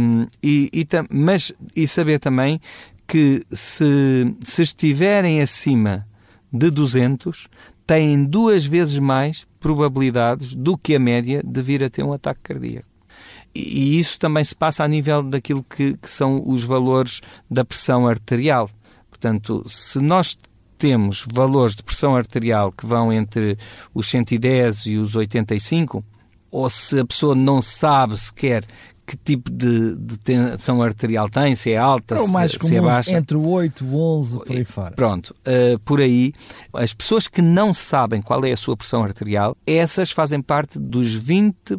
um, 0.00 0.26
e, 0.42 0.68
e 0.73 0.87
mas 1.11 1.52
e 1.76 1.87
saber 1.87 2.18
também 2.18 2.61
que 3.07 3.45
se, 3.52 4.35
se 4.40 4.62
estiverem 4.62 5.40
acima 5.40 6.07
de 6.52 6.71
200, 6.71 7.49
têm 7.87 8.25
duas 8.25 8.64
vezes 8.64 8.99
mais 8.99 9.47
probabilidades 9.59 10.55
do 10.55 10.76
que 10.76 10.95
a 10.95 10.99
média 10.99 11.43
de 11.45 11.62
vir 11.62 11.83
a 11.83 11.90
ter 11.90 12.02
um 12.02 12.12
ataque 12.12 12.40
cardíaco. 12.43 12.88
E, 13.55 13.99
isso 13.99 14.19
também 14.19 14.45
se 14.45 14.55
passa 14.55 14.85
a 14.85 14.88
nível 14.88 15.23
daquilo 15.23 15.62
que, 15.62 15.97
que 15.97 16.11
são 16.11 16.43
os 16.47 16.64
valores 16.64 17.21
da 17.50 17.64
pressão 17.64 18.07
arterial. 18.07 18.71
Portanto, 19.11 19.64
se 19.67 20.00
nós 20.00 20.37
temos 20.76 21.26
valores 21.33 21.75
de 21.75 21.83
pressão 21.83 22.14
arterial 22.14 22.71
que 22.71 22.87
vão 22.87 23.12
entre 23.12 23.59
os 23.93 24.09
110 24.09 24.87
e 24.87 24.97
os 24.97 25.17
85, 25.17 26.05
ou 26.50 26.71
se 26.71 27.00
a 27.00 27.05
pessoa 27.05 27.35
não 27.35 27.61
sabe 27.61 28.17
sequer 28.17 28.64
que 29.09 29.17
tipo 29.17 29.50
de, 29.50 29.97
de 29.97 30.19
tensão 30.19 30.83
arterial 30.83 31.31
tem, 31.31 31.55
se 31.55 31.73
é 31.73 31.79
alta, 31.79 32.17
É 32.17 32.27
mais 32.27 32.53
se, 32.53 32.59
comum, 32.59 32.69
se 32.69 32.77
é 32.77 32.81
baixa. 32.83 33.17
entre 33.17 33.38
o 33.38 33.49
8 33.49 33.83
e 33.83 33.88
o 33.88 33.97
11, 33.97 34.38
por 34.41 34.50
aí 34.57 34.65
fora. 34.65 34.95
Pronto, 34.95 35.35
uh, 35.47 35.79
por 35.79 35.99
aí, 35.99 36.35
as 36.75 36.93
pessoas 36.93 37.27
que 37.27 37.41
não 37.41 37.73
sabem 37.73 38.21
qual 38.21 38.45
é 38.45 38.53
a 38.53 38.57
sua 38.57 38.77
pressão 38.77 39.03
arterial, 39.03 39.57
essas 39.67 40.11
fazem 40.11 40.43
parte 40.43 40.79
dos 40.79 41.19
20% 41.19 41.79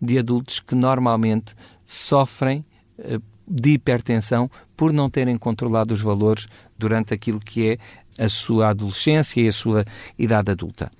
de 0.00 0.18
adultos 0.18 0.60
que 0.60 0.74
normalmente 0.74 1.54
sofrem 1.84 2.64
uh, 2.98 3.22
de 3.46 3.72
hipertensão 3.72 4.50
por 4.74 4.94
não 4.94 5.10
terem 5.10 5.36
controlado 5.36 5.92
os 5.92 6.00
valores 6.00 6.46
durante 6.78 7.12
aquilo 7.12 7.38
que 7.38 7.68
é 8.18 8.24
a 8.24 8.28
sua 8.30 8.70
adolescência 8.70 9.42
e 9.42 9.46
a 9.46 9.52
sua 9.52 9.84
idade 10.18 10.50
adulta. 10.50 10.90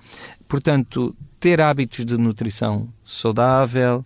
Portanto, 0.47 1.15
ter 1.39 1.59
hábitos 1.59 2.05
de 2.05 2.15
nutrição 2.15 2.87
saudável, 3.03 4.05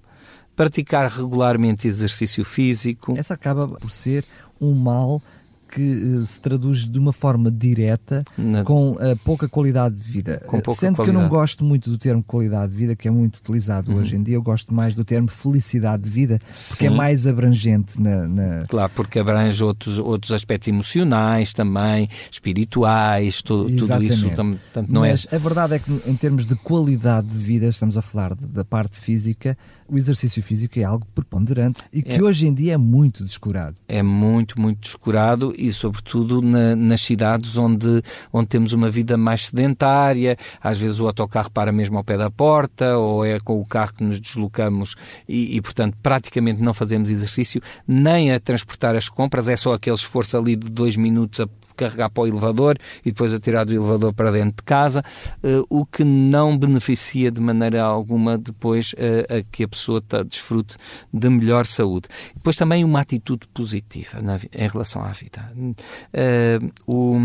praticar 0.57 1.09
regularmente 1.09 1.87
exercício 1.87 2.43
físico. 2.43 3.15
Essa 3.15 3.35
acaba 3.35 3.67
por 3.67 3.91
ser 3.91 4.25
um 4.59 4.73
mal 4.73 5.21
que 5.67 5.81
uh, 5.81 6.25
se 6.25 6.39
traduz 6.39 6.87
de 6.87 6.97
uma 6.97 7.11
forma 7.11 7.51
direta 7.51 8.23
Na... 8.37 8.63
com 8.63 8.93
uh, 8.93 9.17
pouca 9.23 9.47
qualidade 9.47 9.95
de 9.95 10.01
vida. 10.01 10.41
Com 10.47 10.61
pouca 10.61 10.79
Sendo 10.79 10.95
qualidade. 10.95 11.03
que 11.03 11.09
eu 11.09 11.21
não 11.21 11.29
gosto 11.29 11.63
muito 11.63 11.89
do 11.89 11.97
termo 11.97 12.23
qualidade 12.23 12.71
de 12.71 12.77
vida, 12.77 12.95
que 12.95 13.07
é 13.07 13.11
muito 13.11 13.37
utilizado 13.37 13.91
uhum. 13.91 13.99
hoje 13.99 14.15
em 14.15 14.23
dia, 14.23 14.35
eu 14.35 14.41
gosto 14.41 14.73
mais 14.73 14.95
do 14.95 15.03
termo 15.03 15.27
felicidade 15.27 16.03
de 16.03 16.09
vida, 16.09 16.39
porque 16.39 16.53
Sim. 16.53 16.87
é 16.87 16.89
mais 16.89 17.27
abrangente 17.27 18.01
na, 18.01 18.27
na... 18.27 18.59
Claro, 18.67 18.91
porque 18.95 19.19
abrange 19.19 19.63
outros, 19.63 19.99
outros 19.99 20.31
aspectos 20.31 20.69
emocionais 20.69 21.53
também, 21.53 22.09
espirituais, 22.31 23.41
tu, 23.41 23.65
tudo 23.65 24.03
isso. 24.03 24.29
Tam, 24.31 24.55
tanto 24.73 24.91
não 24.91 25.01
Mas 25.01 25.27
é... 25.29 25.35
a 25.35 25.39
verdade 25.39 25.75
é 25.75 25.79
que 25.79 25.91
em 26.05 26.15
termos 26.15 26.45
de 26.45 26.55
qualidade 26.55 27.27
de 27.27 27.37
vida, 27.37 27.67
estamos 27.67 27.97
a 27.97 28.01
falar 28.01 28.33
de, 28.35 28.47
da 28.47 28.63
parte 28.63 28.97
física, 28.97 29.57
o 29.89 29.98
exercício 29.98 30.41
físico 30.44 30.79
é 30.79 30.84
algo 30.84 31.06
preponderante 31.15 31.84
e 31.91 32.01
que 32.01 32.15
é. 32.15 32.22
hoje 32.22 32.48
em 32.48 32.53
dia 32.53 32.74
é 32.74 32.77
muito 32.77 33.24
descurado. 33.24 33.75
É 33.88 34.03
muito, 34.03 34.60
muito 34.60 34.79
descurado 34.79 35.53
e 35.58 35.72
sobretudo 35.72 36.41
na, 36.41 36.75
nas 36.75 37.01
cidades 37.01 37.58
onde, 37.58 38.01
onde 38.32 38.48
temos 38.48 38.74
uma 38.74 38.89
vida 38.89 39.17
mais 39.17 39.48
sedentária, 39.48 40.38
às 40.62 40.79
vezes 40.79 41.00
o 41.00 41.08
autocarro 41.08 41.51
para 41.51 41.72
mesmo 41.72 41.98
ao 41.98 42.03
pé 42.03 42.17
da 42.17 42.29
porta 42.29 42.98
ou 42.98 43.25
é 43.25 43.39
com 43.39 43.60
o 43.60 43.65
carro 43.65 43.94
que 43.94 44.03
nos 44.03 44.20
deslocamos 44.20 44.96
e, 45.27 45.56
e 45.56 45.62
portanto 45.62 45.98
praticamente 46.01 46.62
não 46.62 46.74
fazemos 46.74 47.10
exercício 47.10 47.62
nem 47.88 48.32
a 48.32 48.39
transportar 48.39 48.96
as 48.96 49.08
compras, 49.10 49.50
é 49.50 49.56
só 49.56 49.74
aquele 49.74 49.96
esforço 49.96 50.38
ali 50.38 50.56
de 50.56 50.70
dois 50.70 50.96
minutos 50.96 51.39
a 51.39 51.48
carregar 51.77 52.10
para 52.10 52.24
o 52.24 52.27
elevador 52.27 52.77
e 53.05 53.12
depois 53.12 53.34
a 53.34 53.39
tirar 53.39 53.65
do 53.65 53.74
elevador 53.74 54.13
para 54.13 54.31
dentro 54.31 54.57
de 54.57 54.63
casa, 54.63 55.03
uh, 55.43 55.65
o 55.69 55.86
que 55.86 56.03
não 56.03 56.57
beneficia 56.57 57.31
de 57.31 57.39
maneira 57.39 57.84
alguma 57.84 58.38
depois 58.38 58.93
uh, 58.93 59.38
a 59.38 59.43
que 59.51 59.63
a 59.63 59.67
pessoa 59.67 60.01
tá, 60.01 60.24
desfrute 60.24 60.75
de 61.13 61.29
melhor 61.29 61.65
saúde. 61.65 62.07
Depois 62.36 62.55
também 62.55 62.84
uma 62.84 63.00
atitude 63.00 63.48
positiva 63.53 64.22
na, 64.22 64.39
em 64.53 64.67
relação 64.67 65.03
à 65.03 65.12
vida. 65.12 65.51
Uh, 65.55 66.72
o, 66.86 67.17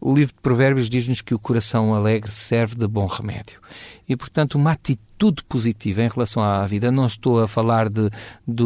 o 0.00 0.14
livro 0.14 0.34
de 0.34 0.40
Provérbios 0.40 0.88
diz-nos 0.88 1.22
que 1.22 1.34
o 1.34 1.38
coração 1.38 1.94
alegre 1.94 2.30
serve 2.30 2.74
de 2.74 2.86
bom 2.86 3.06
remédio. 3.06 3.60
E, 4.10 4.16
portanto, 4.16 4.56
uma 4.56 4.72
atitude 4.72 5.44
positiva 5.48 6.02
em 6.02 6.08
relação 6.08 6.42
à 6.42 6.66
vida. 6.66 6.90
Não 6.90 7.06
estou 7.06 7.40
a 7.40 7.46
falar 7.46 7.88
de, 7.88 8.10
de, 8.44 8.64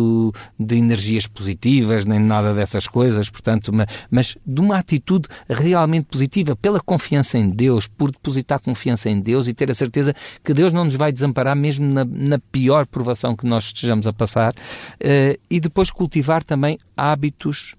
de 0.58 0.76
energias 0.76 1.26
positivas, 1.26 2.06
nem 2.06 2.18
nada 2.18 2.54
dessas 2.54 2.88
coisas, 2.88 3.28
portanto, 3.28 3.70
mas 4.10 4.38
de 4.46 4.60
uma 4.62 4.78
atitude 4.78 5.28
realmente 5.46 6.06
positiva, 6.06 6.56
pela 6.56 6.80
confiança 6.80 7.36
em 7.36 7.50
Deus, 7.50 7.86
por 7.86 8.10
depositar 8.10 8.58
confiança 8.58 9.10
em 9.10 9.20
Deus 9.20 9.48
e 9.48 9.52
ter 9.52 9.70
a 9.70 9.74
certeza 9.74 10.14
que 10.42 10.54
Deus 10.54 10.72
não 10.72 10.86
nos 10.86 10.96
vai 10.96 11.12
desamparar, 11.12 11.54
mesmo 11.54 11.92
na, 11.92 12.06
na 12.06 12.38
pior 12.38 12.86
provação 12.86 13.36
que 13.36 13.46
nós 13.46 13.64
estejamos 13.64 14.06
a 14.06 14.12
passar. 14.14 14.54
Uh, 14.54 15.38
e 15.50 15.60
depois 15.60 15.90
cultivar 15.90 16.42
também 16.42 16.78
hábitos 16.96 17.74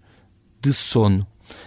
de 0.62 0.72
sono 0.72 1.25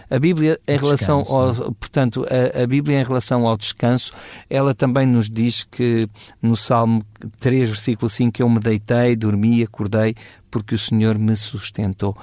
a 0.09 0.17
Bíblia, 0.17 0.59
em 0.67 0.77
relação 0.77 1.19
ao, 1.19 1.53
portanto, 1.73 2.25
a, 2.29 2.63
a, 2.63 2.67
Bíblia 2.67 2.99
em 2.99 3.03
relação 3.03 3.45
ao 3.45 3.55
descanso, 3.55 4.13
ela 4.49 4.73
também 4.73 5.05
nos 5.05 5.29
diz 5.29 5.63
que 5.63 6.09
no 6.41 6.55
Salmo 6.55 7.03
3, 7.39 7.69
versículo 7.69 8.09
5, 8.09 8.41
eu 8.41 8.49
me 8.49 8.59
deitei, 8.59 9.15
dormi, 9.15 9.61
acordei, 9.61 10.15
porque 10.49 10.73
o 10.73 10.77
Senhor 10.79 11.17
me 11.19 11.35
sustentou. 11.35 12.17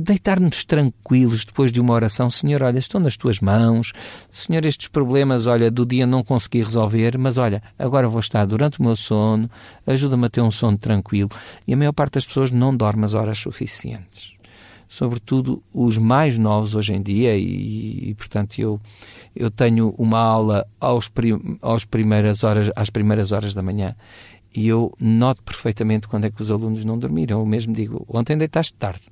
Deitar-nos 0.00 0.64
tranquilos 0.64 1.44
depois 1.44 1.72
de 1.72 1.80
uma 1.80 1.92
oração, 1.92 2.30
Senhor, 2.30 2.62
olha, 2.62 2.78
estou 2.78 3.00
nas 3.00 3.16
tuas 3.16 3.40
mãos, 3.40 3.92
Senhor, 4.30 4.64
estes 4.64 4.86
problemas, 4.86 5.48
olha, 5.48 5.70
do 5.70 5.84
dia 5.84 6.06
não 6.06 6.22
consegui 6.22 6.62
resolver, 6.62 7.18
mas 7.18 7.36
olha, 7.36 7.62
agora 7.76 8.08
vou 8.08 8.20
estar 8.20 8.46
durante 8.46 8.78
o 8.78 8.82
meu 8.84 8.94
sono, 8.94 9.50
ajuda-me 9.84 10.26
a 10.26 10.30
ter 10.30 10.40
um 10.40 10.52
sono 10.52 10.78
tranquilo. 10.78 11.30
E 11.66 11.74
a 11.74 11.76
maior 11.76 11.92
parte 11.92 12.14
das 12.14 12.26
pessoas 12.26 12.52
não 12.52 12.76
dorme 12.76 13.04
as 13.04 13.14
horas 13.14 13.38
suficientes 13.38 14.35
sobretudo 14.96 15.62
os 15.74 15.98
mais 15.98 16.38
novos 16.38 16.74
hoje 16.74 16.94
em 16.94 17.02
dia, 17.02 17.36
e, 17.36 18.08
e 18.08 18.14
portanto 18.14 18.58
eu, 18.58 18.80
eu 19.34 19.50
tenho 19.50 19.94
uma 19.98 20.18
aula 20.18 20.66
aos, 20.80 21.06
prim, 21.06 21.58
aos 21.60 21.84
primeiras 21.84 22.42
horas, 22.42 22.70
às 22.74 22.88
primeiras 22.88 23.30
horas 23.30 23.52
da 23.52 23.62
manhã 23.62 23.94
e 24.56 24.68
eu 24.68 24.90
noto 24.98 25.42
perfeitamente 25.42 26.08
quando 26.08 26.24
é 26.24 26.30
que 26.30 26.40
os 26.40 26.50
alunos 26.50 26.82
não 26.82 26.98
dormiram. 26.98 27.40
Eu 27.40 27.46
mesmo 27.46 27.74
digo, 27.74 28.06
ontem 28.08 28.38
deitaste 28.38 28.72
tarde. 28.72 29.02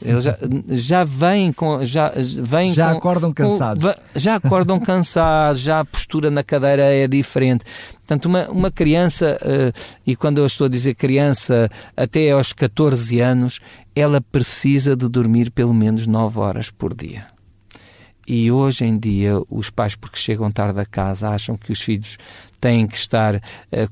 Eles 0.00 0.22
já, 0.22 0.38
já 0.68 1.04
vêm 1.04 1.52
com. 1.52 1.84
Já, 1.84 2.12
vêm 2.40 2.70
já 2.70 2.92
com, 2.92 2.98
acordam 2.98 3.32
cansados. 3.32 3.82
Com, 3.82 4.18
já 4.18 4.36
acordam 4.36 4.78
cansados, 4.80 5.60
já 5.60 5.80
a 5.80 5.84
postura 5.84 6.30
na 6.30 6.44
cadeira 6.44 6.82
é 6.82 7.08
diferente. 7.08 7.64
Portanto, 7.94 8.26
uma, 8.26 8.48
uma 8.48 8.70
criança, 8.70 9.38
uh, 9.42 10.00
e 10.06 10.14
quando 10.14 10.38
eu 10.38 10.46
estou 10.46 10.66
a 10.66 10.70
dizer 10.70 10.94
criança, 10.94 11.68
até 11.96 12.30
aos 12.30 12.52
14 12.52 13.20
anos, 13.20 13.60
ela 13.94 14.20
precisa 14.20 14.96
de 14.96 15.08
dormir 15.08 15.50
pelo 15.50 15.74
menos 15.74 16.06
9 16.06 16.38
horas 16.38 16.70
por 16.70 16.94
dia. 16.94 17.26
E 18.26 18.50
hoje 18.50 18.84
em 18.84 18.96
dia, 18.98 19.34
os 19.50 19.68
pais, 19.68 19.96
porque 19.96 20.16
chegam 20.16 20.50
tarde 20.50 20.78
a 20.78 20.86
casa, 20.86 21.30
acham 21.30 21.56
que 21.56 21.72
os 21.72 21.80
filhos 21.80 22.16
têm 22.62 22.86
que 22.86 22.96
estar 22.96 23.34
uh, 23.34 23.40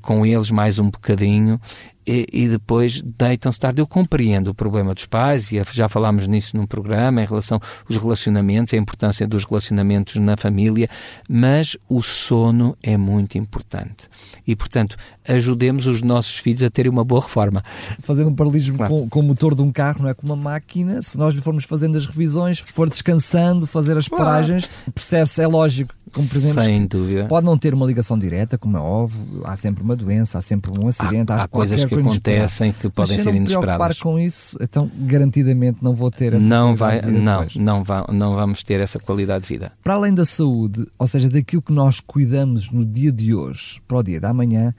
com 0.01 0.25
eles 0.25 0.49
mais 0.49 0.79
um 0.79 0.89
bocadinho 0.89 1.59
e, 2.07 2.25
e 2.31 2.47
depois 2.47 3.01
deitam-se 3.01 3.59
tarde. 3.59 3.81
Eu 3.81 3.85
compreendo 3.85 4.49
o 4.49 4.55
problema 4.55 4.93
dos 4.93 5.05
pais 5.05 5.51
e 5.51 5.61
já 5.71 5.87
falámos 5.87 6.25
nisso 6.25 6.57
num 6.57 6.65
programa 6.65 7.21
em 7.21 7.25
relação 7.25 7.59
aos 7.87 8.01
relacionamentos, 8.01 8.73
a 8.73 8.77
importância 8.77 9.27
dos 9.27 9.43
relacionamentos 9.43 10.15
na 10.15 10.35
família, 10.35 10.89
mas 11.29 11.77
o 11.87 12.01
sono 12.01 12.75
é 12.81 12.97
muito 12.97 13.37
importante. 13.37 14.09
E, 14.47 14.55
portanto, 14.55 14.95
ajudemos 15.27 15.85
os 15.85 16.01
nossos 16.01 16.37
filhos 16.37 16.63
a 16.63 16.69
terem 16.69 16.91
uma 16.91 17.03
boa 17.03 17.21
reforma. 17.21 17.61
Fazendo 17.99 18.29
um 18.29 18.35
paralelismo 18.35 18.77
claro. 18.77 18.93
com, 18.93 19.09
com, 19.09 19.19
o 19.19 19.23
motor 19.23 19.53
de 19.53 19.61
um 19.61 19.71
carro, 19.71 20.03
não 20.03 20.09
é 20.09 20.13
como 20.13 20.33
uma 20.33 20.41
máquina, 20.41 21.01
se 21.01 21.17
nós 21.17 21.35
lhe 21.35 21.41
formos 21.41 21.65
fazendo 21.65 21.97
as 21.97 22.05
revisões, 22.05 22.59
for 22.59 22.89
descansando, 22.89 23.67
fazer 23.67 23.97
as 23.97 24.07
paragens, 24.07 24.69
percebe-se, 24.93 25.41
é 25.41 25.47
lógico, 25.47 25.93
exemplo, 26.19 26.63
Sem 26.63 26.85
dúvida. 26.85 27.25
pode 27.25 27.45
não 27.45 27.57
ter 27.57 27.73
uma 27.73 27.85
ligação 27.85 28.17
direta, 28.17 28.57
como 28.61 28.77
é 28.77 28.79
óbvio, 28.79 29.41
há 29.43 29.55
sempre 29.55 29.83
uma 29.83 29.95
doença, 29.95 30.37
há 30.37 30.41
sempre 30.41 30.71
um 30.79 30.87
acidente, 30.87 31.31
há, 31.33 31.43
há 31.43 31.47
coisas 31.47 31.83
que 31.83 31.95
acontecem 31.95 32.71
que 32.71 32.89
podem 32.89 33.17
ser 33.17 33.33
inesperadas. 33.33 33.87
Mas 33.87 33.97
se 33.97 34.03
com 34.03 34.19
isso, 34.19 34.57
então 34.61 34.89
garantidamente 34.99 35.83
não 35.83 35.95
vou 35.95 36.11
ter 36.11 36.33
essa 36.33 36.45
não 36.45 36.75
vai, 36.75 37.01
não, 37.01 37.45
não, 37.55 37.83
vai, 37.83 38.05
não 38.13 38.35
vamos 38.35 38.63
ter 38.63 38.79
essa 38.79 38.99
qualidade 38.99 39.43
de 39.43 39.49
vida. 39.49 39.71
Para 39.83 39.95
além 39.95 40.13
da 40.13 40.23
saúde, 40.23 40.85
ou 40.97 41.07
seja, 41.07 41.27
daquilo 41.27 41.61
que 41.61 41.73
nós 41.73 41.99
cuidamos 41.99 42.69
no 42.69 42.85
dia 42.85 43.11
de 43.11 43.33
hoje 43.33 43.81
para 43.87 43.97
o 43.97 44.03
dia 44.03 44.21
da 44.21 44.31
manhã, 44.31 44.73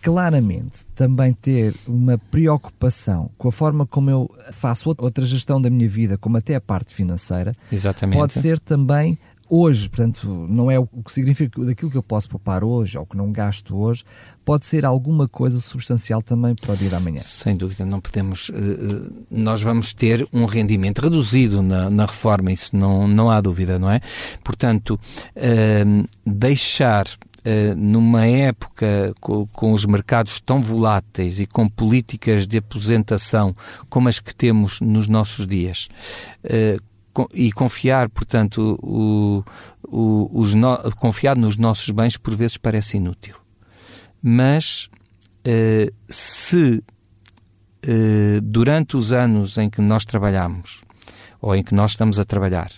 claramente 0.00 0.86
também 0.94 1.32
ter 1.32 1.76
uma 1.86 2.18
preocupação 2.18 3.30
com 3.36 3.48
a 3.48 3.52
forma 3.52 3.86
como 3.86 4.10
eu 4.10 4.30
faço 4.52 4.94
outra 4.98 5.24
gestão 5.24 5.60
da 5.60 5.68
minha 5.68 5.88
vida, 5.88 6.16
como 6.16 6.36
até 6.36 6.54
a 6.54 6.60
parte 6.60 6.94
financeira, 6.94 7.52
Exatamente. 7.70 8.18
pode 8.18 8.32
ser 8.32 8.58
também 8.58 9.18
hoje, 9.50 9.88
portanto, 9.88 10.46
não 10.48 10.70
é 10.70 10.78
o 10.78 10.86
que 10.86 11.10
significa 11.10 11.64
daquilo 11.64 11.90
que 11.90 11.96
eu 11.96 12.02
posso 12.02 12.28
poupar 12.28 12.62
hoje 12.62 12.96
ou 12.96 13.04
que 13.04 13.16
não 13.16 13.32
gasto 13.32 13.76
hoje, 13.76 14.04
pode 14.44 14.64
ser 14.64 14.84
alguma 14.84 15.26
coisa 15.26 15.58
substancial 15.58 16.22
também 16.22 16.54
para 16.54 16.72
o 16.72 16.76
dia 16.76 16.88
da 16.88 17.00
manhã. 17.00 17.18
Sem 17.18 17.56
dúvida, 17.56 17.84
não 17.84 18.00
podemos. 18.00 18.48
Uh, 18.50 19.12
nós 19.28 19.60
vamos 19.60 19.92
ter 19.92 20.26
um 20.32 20.44
rendimento 20.44 21.00
reduzido 21.00 21.60
na, 21.62 21.90
na, 21.90 22.06
reforma, 22.06 22.52
isso 22.52 22.76
não, 22.76 23.08
não 23.08 23.28
há 23.28 23.40
dúvida, 23.40 23.78
não 23.78 23.90
é? 23.90 24.00
Portanto, 24.44 24.98
uh, 25.36 26.08
deixar. 26.24 27.06
Uh, 27.40 27.74
numa 27.74 28.26
época 28.26 29.14
com, 29.18 29.72
os 29.72 29.86
mercados 29.86 30.42
tão 30.42 30.60
voláteis 30.60 31.40
e 31.40 31.46
com 31.46 31.66
políticas 31.66 32.46
de 32.46 32.58
aposentação 32.58 33.56
como 33.88 34.10
as 34.10 34.20
que 34.20 34.34
temos 34.34 34.78
nos 34.82 35.08
nossos 35.08 35.46
dias, 35.46 35.88
e 37.34 37.50
confiar, 37.52 38.08
portanto, 38.08 38.78
o, 38.82 39.44
o, 39.82 40.30
os 40.32 40.54
no, 40.54 40.76
confiar 40.96 41.36
nos 41.36 41.56
nossos 41.56 41.90
bens 41.90 42.16
por 42.16 42.34
vezes 42.34 42.56
parece 42.56 42.96
inútil. 42.96 43.36
Mas 44.22 44.88
uh, 45.46 45.92
se 46.08 46.82
uh, 47.86 48.40
durante 48.42 48.96
os 48.96 49.12
anos 49.12 49.58
em 49.58 49.68
que 49.68 49.80
nós 49.80 50.04
trabalhamos 50.04 50.82
ou 51.40 51.54
em 51.54 51.62
que 51.62 51.74
nós 51.74 51.92
estamos 51.92 52.18
a 52.20 52.24
trabalhar 52.24 52.70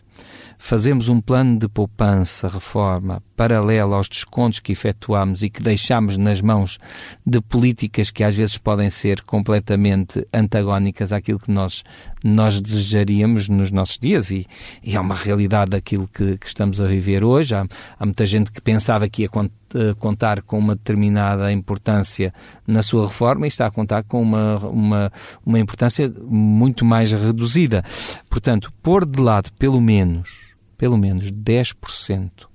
fazemos 0.63 1.09
um 1.09 1.21
plano 1.21 1.59
de 1.59 1.69
poupança, 1.69 2.47
reforma, 2.47 3.21
paralelo 3.43 3.95
aos 3.95 4.09
descontos 4.09 4.61
que 4.61 4.71
efetuamos 4.71 5.43
e 5.43 5.51
que 5.51 5.61
deixamos 5.61 6.17
nas 6.17 6.41
mãos 6.41 6.79
de 7.27 7.41
políticas 7.41 8.09
que 8.09 8.23
às 8.23 8.37
vezes 8.37 8.57
podem 8.57 8.89
ser 8.89 9.23
completamente 9.23 10.25
antagónicas 10.33 11.13
àquilo 11.13 11.41
que 11.41 11.51
nós, 11.51 11.83
nós 12.23 12.61
desejaríamos 12.61 13.49
nos 13.49 13.73
nossos 13.73 13.99
dias 13.99 14.31
e, 14.31 14.47
e 14.81 14.95
é 14.95 15.01
uma 15.01 15.17
realidade 15.17 15.73
daquilo 15.73 16.07
que, 16.07 16.39
que, 16.39 16.47
estamos 16.47 16.81
a 16.81 16.87
viver 16.87 17.25
hoje. 17.25 17.53
Há, 17.53 17.67
há 17.99 18.07
muita 18.07 18.25
gente 18.25 18.53
que 18.53 18.61
pensava 18.61 19.09
que 19.09 19.23
ia 19.23 19.31
eh, 19.75 19.93
contar 19.99 20.43
com 20.43 20.57
uma 20.57 20.77
determinada 20.77 21.51
importância 21.51 22.33
na 22.65 22.81
sua 22.81 23.09
reforma 23.09 23.45
e 23.45 23.49
está 23.49 23.67
a 23.67 23.73
contar 23.73 24.05
com 24.05 24.23
uma, 24.23 24.59
uma, 24.59 25.13
uma 25.45 25.59
importância 25.59 26.09
muito 26.29 26.85
mais 26.85 27.11
reduzida. 27.11 27.85
Portanto, 28.31 28.73
pôr 28.81 29.05
de 29.05 29.21
lado 29.21 29.51
pelo 29.59 29.81
menos 29.81 30.53
pelo 30.79 30.97
menos 30.97 31.31
10% 31.31 32.52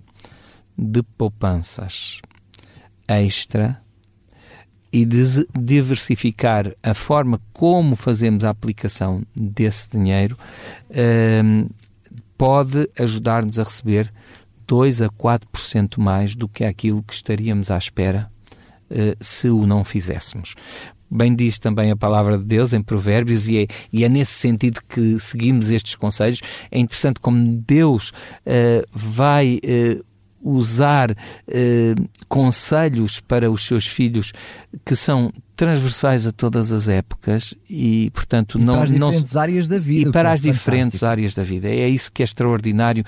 de 0.78 1.02
poupanças 1.02 2.22
extra 3.08 3.82
e 4.92 5.06
diversificar 5.58 6.74
a 6.82 6.94
forma 6.94 7.42
como 7.52 7.96
fazemos 7.96 8.46
a 8.46 8.50
aplicação 8.50 9.24
desse 9.36 9.90
dinheiro 9.90 10.38
um, 11.44 11.68
pode 12.38 12.90
ajudar-nos 12.98 13.60
a 13.60 13.63
receber 13.63 14.13
2 14.66 15.02
a 15.02 15.10
4% 15.10 15.98
mais 15.98 16.36
do 16.36 16.48
que 16.48 16.63
aquilo 16.63 17.04
que 17.04 17.13
estaríamos 17.13 17.72
à 17.72 17.78
espera 17.78 18.30
uh, 18.92 19.16
se 19.20 19.50
o 19.50 19.66
não 19.66 19.84
fizéssemos. 19.84 20.56
Bem 21.10 21.34
diz 21.34 21.58
também 21.58 21.90
a 21.90 21.96
palavra 21.96 22.38
de 22.38 22.44
Deus 22.44 22.74
em 22.74 22.84
Provérbios, 22.84 23.48
e 23.48 23.60
é, 23.60 23.68
e 23.94 24.04
é 24.04 24.10
nesse 24.10 24.34
sentido 24.34 24.82
que 24.90 25.18
seguimos 25.20 25.72
estes 25.72 25.96
conselhos. 25.96 26.42
É 26.70 26.78
interessante 26.78 27.22
como 27.22 27.62
Deus 27.66 28.10
uh, 28.10 28.86
vai 28.92 29.62
uh, 29.63 30.04
usar 30.41 31.12
uh, 31.12 32.10
conselhos 32.28 33.19
para 33.19 33.50
os 33.50 33.65
seus 33.65 33.88
filhos 33.88 34.34
que 34.86 34.95
são 34.95 35.32
transversais 35.58 36.28
a 36.28 36.32
todas 36.32 36.71
as 36.71 36.88
épocas 36.88 37.56
e, 37.67 38.12
portanto, 38.12 38.60
e 38.60 38.62
não... 38.62 38.76
para 38.76 38.84
as 38.84 38.91
não, 38.91 39.10
diferentes 39.10 39.36
áreas 39.36 39.67
da 39.67 39.80
vida. 39.80 40.10
E 40.10 40.12
para 40.12 40.30
é 40.30 40.34
as 40.34 40.39
diferentes 40.39 41.04
áreas 41.04 41.34
da 41.34 41.43
vida. 41.43 41.67
É 41.67 41.89
isso 41.89 42.12
que 42.12 42.21
é 42.21 42.26
extraordinário. 42.26 43.04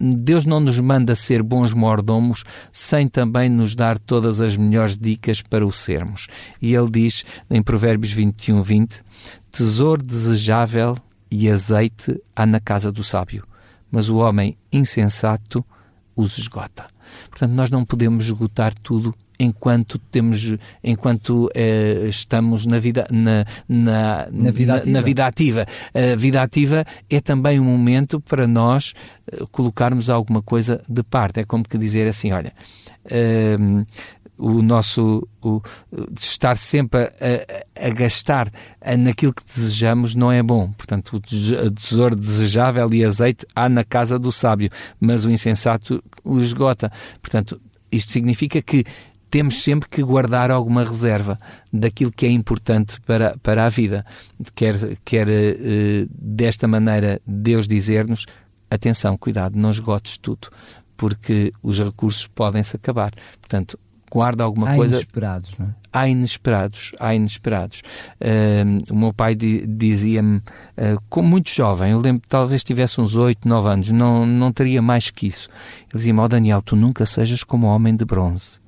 Deus 0.00 0.44
não 0.44 0.58
nos 0.58 0.80
manda 0.80 1.14
ser 1.14 1.40
bons 1.40 1.72
mordomos 1.72 2.42
sem 2.72 3.06
também 3.06 3.48
nos 3.48 3.76
dar 3.76 3.96
todas 3.96 4.40
as 4.40 4.56
melhores 4.56 4.96
dicas 4.96 5.40
para 5.40 5.64
o 5.64 5.72
sermos. 5.72 6.26
E 6.60 6.74
ele 6.74 6.90
diz, 6.90 7.24
em 7.48 7.62
Provérbios 7.62 8.12
21, 8.12 8.60
20, 8.60 9.02
tesouro 9.52 10.02
desejável 10.02 10.96
e 11.30 11.48
azeite 11.48 12.20
há 12.34 12.44
na 12.44 12.58
casa 12.58 12.90
do 12.90 13.04
sábio, 13.04 13.46
mas 13.90 14.08
o 14.08 14.16
homem 14.16 14.56
insensato 14.72 15.64
os 16.16 16.38
esgota. 16.38 16.86
Portanto, 17.28 17.52
nós 17.52 17.70
não 17.70 17.84
podemos 17.84 18.24
esgotar 18.24 18.74
tudo 18.74 19.14
enquanto 19.38 19.98
temos 19.98 20.56
enquanto 20.82 21.50
eh, 21.54 22.06
estamos 22.08 22.66
na 22.66 22.78
vida 22.78 23.06
na, 23.10 23.44
na, 23.68 24.28
na, 24.30 24.50
vida 24.50 24.82
na, 24.84 24.92
na, 24.92 25.00
vida 25.00 25.26
ativa. 25.26 25.66
A 25.92 26.16
vida 26.16 26.42
ativa 26.42 26.84
é 27.10 27.20
também 27.20 27.58
um 27.58 27.64
momento 27.64 28.20
para 28.20 28.46
nós 28.46 28.94
eh, 29.30 29.44
colocarmos 29.50 30.08
alguma 30.08 30.42
coisa 30.42 30.82
de 30.88 31.02
parte. 31.02 31.40
É 31.40 31.44
como 31.44 31.64
que 31.64 31.76
dizer 31.76 32.06
assim 32.06 32.32
olha 32.32 32.52
eh, 33.06 33.56
o 34.36 34.62
nosso 34.62 35.26
o, 35.42 35.60
estar 36.18 36.56
sempre 36.56 37.02
a, 37.02 37.86
a, 37.86 37.90
gastar 37.90 38.50
naquilo 38.98 39.32
que 39.32 39.44
desejamos 39.44 40.14
não 40.14 40.32
é 40.32 40.42
bom. 40.42 40.72
Portanto, 40.72 41.16
o 41.16 41.70
tesouro 41.70 42.16
desejável 42.16 42.92
e 42.92 43.04
azeite 43.04 43.46
há 43.54 43.68
na 43.68 43.84
casa 43.84 44.18
do 44.18 44.32
sábio, 44.32 44.70
mas 45.00 45.24
o 45.24 45.30
insensato 45.30 46.02
o 46.24 46.40
esgota. 46.40 46.90
Portanto, 47.20 47.60
isto 47.90 48.10
significa 48.10 48.60
que 48.60 48.84
temos 49.30 49.62
sempre 49.62 49.88
que 49.88 50.00
guardar 50.00 50.50
alguma 50.50 50.84
reserva 50.84 51.38
daquilo 51.72 52.12
que 52.12 52.24
é 52.24 52.30
importante 52.30 53.00
para, 53.00 53.36
para 53.38 53.66
a 53.66 53.68
vida. 53.68 54.06
Quer, 54.54 54.76
quer 55.04 55.28
uh, 55.28 56.08
desta 56.10 56.68
maneira 56.68 57.20
Deus 57.26 57.66
dizer-nos: 57.66 58.26
atenção, 58.70 59.16
cuidado, 59.16 59.58
não 59.58 59.70
esgotes 59.70 60.18
tudo, 60.18 60.50
porque 60.96 61.52
os 61.62 61.80
recursos 61.80 62.28
podem 62.28 62.62
se 62.62 62.76
acabar. 62.76 63.12
Portanto, 63.40 63.76
guarda 64.14 64.44
alguma 64.44 64.70
há 64.70 64.76
coisa. 64.76 64.94
Inesperados, 64.94 65.58
não 65.58 65.66
é? 65.66 65.70
Há 65.92 66.08
inesperados, 66.08 66.92
há 66.98 67.14
inesperados. 67.14 67.82
Uh, 68.20 68.92
o 68.92 68.96
meu 68.96 69.12
pai 69.12 69.34
dizia-me, 69.34 70.38
uh, 70.38 71.00
como 71.08 71.28
muito 71.28 71.50
jovem, 71.50 71.92
eu 71.92 72.00
lembro 72.00 72.22
que 72.22 72.28
talvez 72.28 72.64
tivesse 72.64 73.00
uns 73.00 73.16
8, 73.16 73.46
9 73.46 73.68
anos, 73.68 73.92
não, 73.92 74.24
não 74.24 74.52
teria 74.52 74.80
mais 74.80 75.10
que 75.10 75.26
isso. 75.26 75.48
Ele 75.82 75.98
dizia-me, 75.98 76.20
oh 76.20 76.28
Daniel, 76.28 76.62
tu 76.62 76.74
nunca 76.74 77.04
sejas 77.04 77.44
como 77.44 77.66
o 77.66 77.70
homem 77.70 77.94
de 77.94 78.04
bronze 78.04 78.64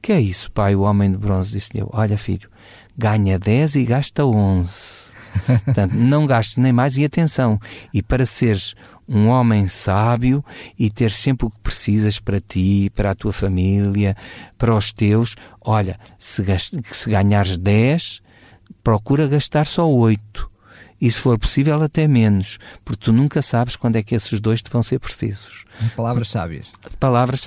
que 0.00 0.12
é 0.12 0.20
isso, 0.20 0.50
pai? 0.52 0.74
O 0.74 0.82
homem 0.82 1.10
de 1.10 1.18
bronze 1.18 1.52
disse-lhe: 1.52 1.84
Olha, 1.90 2.16
filho, 2.16 2.48
ganha 2.96 3.38
10 3.38 3.76
e 3.76 3.84
gasta 3.84 4.24
11. 4.24 5.10
Portanto, 5.64 5.92
não 5.92 6.26
gastes 6.26 6.56
nem 6.56 6.72
mais 6.72 6.96
e 6.96 7.04
atenção. 7.04 7.60
E 7.92 8.02
para 8.02 8.26
seres 8.26 8.74
um 9.10 9.26
homem 9.26 9.66
sábio 9.66 10.44
e 10.78 10.88
ter 10.88 11.10
sempre 11.10 11.48
o 11.48 11.50
que 11.50 11.58
precisas 11.58 12.20
para 12.20 12.40
ti, 12.40 12.92
para 12.94 13.10
a 13.10 13.14
tua 13.14 13.32
família, 13.32 14.16
para 14.56 14.72
os 14.72 14.92
teus, 14.92 15.34
olha, 15.60 15.98
se, 16.16 16.44
se 16.92 17.10
ganhares 17.10 17.58
10, 17.58 18.22
procura 18.84 19.26
gastar 19.26 19.66
só 19.66 19.90
8. 19.90 20.48
E 21.00 21.10
se 21.10 21.18
for 21.18 21.38
possível, 21.38 21.82
até 21.82 22.06
menos, 22.06 22.58
porque 22.84 23.06
tu 23.06 23.12
nunca 23.12 23.40
sabes 23.40 23.74
quando 23.74 23.96
é 23.96 24.02
que 24.02 24.14
esses 24.14 24.38
dois 24.38 24.60
te 24.60 24.70
vão 24.70 24.82
ser 24.82 25.00
precisos. 25.00 25.64
Palavras 25.96 26.28
sábias. 26.28 26.70
Palavras 27.00 27.40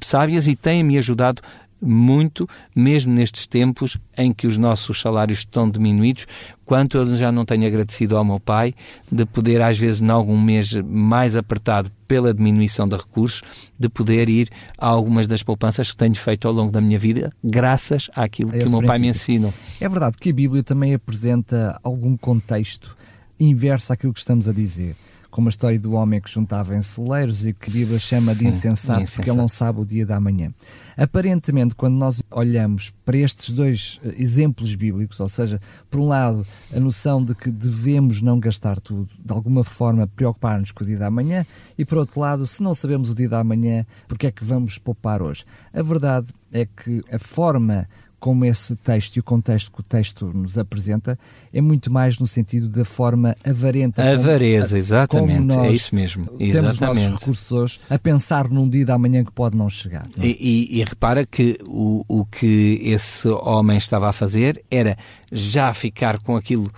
sábias 0.00 0.48
e 0.48 0.56
têm-me 0.56 0.96
ajudado 0.96 1.42
muito, 1.80 2.48
mesmo 2.74 3.12
nestes 3.12 3.46
tempos 3.46 3.98
em 4.16 4.32
que 4.32 4.46
os 4.46 4.56
nossos 4.56 5.00
salários 5.00 5.40
estão 5.40 5.70
diminuídos, 5.70 6.26
quanto 6.64 6.96
eu 6.96 7.16
já 7.16 7.30
não 7.30 7.44
tenho 7.44 7.66
agradecido 7.66 8.16
ao 8.16 8.24
meu 8.24 8.40
pai 8.40 8.74
de 9.10 9.24
poder, 9.24 9.60
às 9.62 9.78
vezes, 9.78 10.00
em 10.00 10.10
algum 10.10 10.40
mês 10.40 10.72
mais 10.82 11.36
apertado 11.36 11.90
pela 12.08 12.32
diminuição 12.32 12.88
de 12.88 12.96
recursos, 12.96 13.42
de 13.78 13.88
poder 13.88 14.28
ir 14.28 14.50
a 14.78 14.86
algumas 14.86 15.26
das 15.26 15.42
poupanças 15.42 15.90
que 15.90 15.96
tenho 15.96 16.14
feito 16.14 16.48
ao 16.48 16.54
longo 16.54 16.72
da 16.72 16.80
minha 16.80 16.98
vida, 16.98 17.30
graças 17.42 18.10
àquilo 18.14 18.50
que 18.50 18.64
o 18.64 18.70
meu 18.70 18.82
pai 18.82 18.98
me 18.98 19.08
ensinou. 19.08 19.52
É 19.80 19.88
verdade 19.88 20.16
que 20.18 20.30
a 20.30 20.32
Bíblia 20.32 20.62
também 20.62 20.94
apresenta 20.94 21.78
algum 21.82 22.16
contexto 22.16 22.96
inverso 23.38 23.92
àquilo 23.92 24.12
que 24.12 24.20
estamos 24.20 24.48
a 24.48 24.52
dizer 24.52 24.96
como 25.36 25.48
a 25.48 25.50
história 25.50 25.78
do 25.78 25.92
homem 25.92 26.18
que 26.18 26.30
juntava 26.30 26.74
em 26.74 26.80
celeiros 26.80 27.46
e 27.46 27.52
que 27.52 27.68
a 27.68 27.72
Bíblia 27.74 27.98
chama 27.98 28.34
de 28.34 28.48
insensato, 28.48 29.02
insensato, 29.02 29.16
porque 29.16 29.28
ele 29.28 29.36
não 29.36 29.50
sabe 29.50 29.82
o 29.82 29.84
dia 29.84 30.06
da 30.06 30.18
manhã. 30.18 30.50
Aparentemente, 30.96 31.74
quando 31.74 31.94
nós 31.94 32.22
olhamos 32.30 32.90
para 33.04 33.18
estes 33.18 33.50
dois 33.50 34.00
eh, 34.02 34.14
exemplos 34.16 34.74
bíblicos, 34.74 35.20
ou 35.20 35.28
seja, 35.28 35.60
por 35.90 36.00
um 36.00 36.06
lado, 36.06 36.46
a 36.74 36.80
noção 36.80 37.22
de 37.22 37.34
que 37.34 37.50
devemos 37.50 38.22
não 38.22 38.40
gastar 38.40 38.80
tudo, 38.80 39.10
de 39.22 39.30
alguma 39.30 39.62
forma 39.62 40.06
preocupar-nos 40.06 40.72
com 40.72 40.84
o 40.84 40.86
dia 40.86 40.98
da 40.98 41.10
manhã, 41.10 41.44
e 41.76 41.84
por 41.84 41.98
outro 41.98 42.18
lado, 42.18 42.46
se 42.46 42.62
não 42.62 42.72
sabemos 42.72 43.10
o 43.10 43.14
dia 43.14 43.28
da 43.28 43.44
manhã, 43.44 43.84
porque 44.08 44.28
é 44.28 44.30
que 44.30 44.42
vamos 44.42 44.78
poupar 44.78 45.20
hoje? 45.20 45.44
A 45.70 45.82
verdade 45.82 46.28
é 46.50 46.64
que 46.64 47.04
a 47.12 47.18
forma 47.18 47.86
como 48.18 48.44
esse 48.44 48.74
texto 48.76 49.16
e 49.16 49.20
o 49.20 49.22
contexto 49.22 49.70
que 49.70 49.80
o 49.80 49.82
texto 49.82 50.26
nos 50.34 50.58
apresenta 50.58 51.18
é 51.52 51.60
muito 51.60 51.92
mais 51.92 52.18
no 52.18 52.26
sentido 52.26 52.68
da 52.68 52.84
forma 52.84 53.36
avarenta. 53.44 54.02
Avareza, 54.02 55.06
como, 55.06 55.30
exatamente, 55.30 55.58
é 55.58 55.70
isso 55.70 55.94
mesmo. 55.94 56.26
Temos 56.26 56.54
exatamente. 56.54 56.72
os 56.72 56.80
nossos 56.80 57.20
recursos 57.20 57.52
hoje 57.52 57.80
a 57.90 57.98
pensar 57.98 58.48
num 58.48 58.68
dia 58.68 58.86
da 58.86 58.98
manhã 58.98 59.24
que 59.24 59.32
pode 59.32 59.56
não 59.56 59.68
chegar. 59.68 60.08
Não 60.16 60.24
é? 60.24 60.26
e, 60.26 60.36
e, 60.40 60.80
e, 60.80 60.84
repara 60.84 61.26
que 61.26 61.58
o, 61.64 62.04
o 62.08 62.24
que 62.24 62.80
esse 62.82 63.28
homem 63.28 63.76
estava 63.76 64.08
a 64.08 64.12
fazer 64.12 64.64
era 64.70 64.96
já 65.30 65.72
ficar 65.74 66.18
com 66.18 66.36
aquilo 66.36 66.70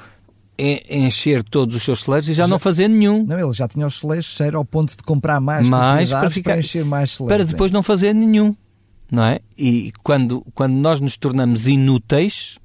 encher 0.91 1.45
todos 1.45 1.77
os 1.77 1.83
seus 1.85 2.01
celeiros 2.01 2.29
e 2.29 2.35
já, 2.35 2.43
já, 2.43 2.49
não 2.49 2.59
fazer 2.59 2.89
nenhum. 2.89 3.25
Não, 3.25 3.39
ele 3.39 3.53
já 3.53 3.69
tinha 3.69 3.87
os 3.87 3.99
celeiros 3.99 4.27
cheios 4.27 4.55
ao 4.55 4.65
ponto 4.65 4.97
de 4.97 5.03
comprar 5.05 5.41
mais, 5.41 5.69
mais 5.69 6.11
para, 6.11 6.29
ficar, 6.31 6.51
para 6.53 6.59
encher 6.59 6.85
mais 6.85 7.13
celeiros. 7.13 7.37
Para 7.37 7.51
depois 7.53 7.71
é. 7.71 7.75
não 7.75 7.83
fazer 7.83 8.13
nenhum 8.13 8.57
não 9.11 9.25
é? 9.25 9.41
E 9.57 9.93
quando, 10.03 10.45
quando 10.55 10.75
nós 10.75 11.01
nos 11.01 11.17
tornamos 11.17 11.67
inúteis, 11.67 12.59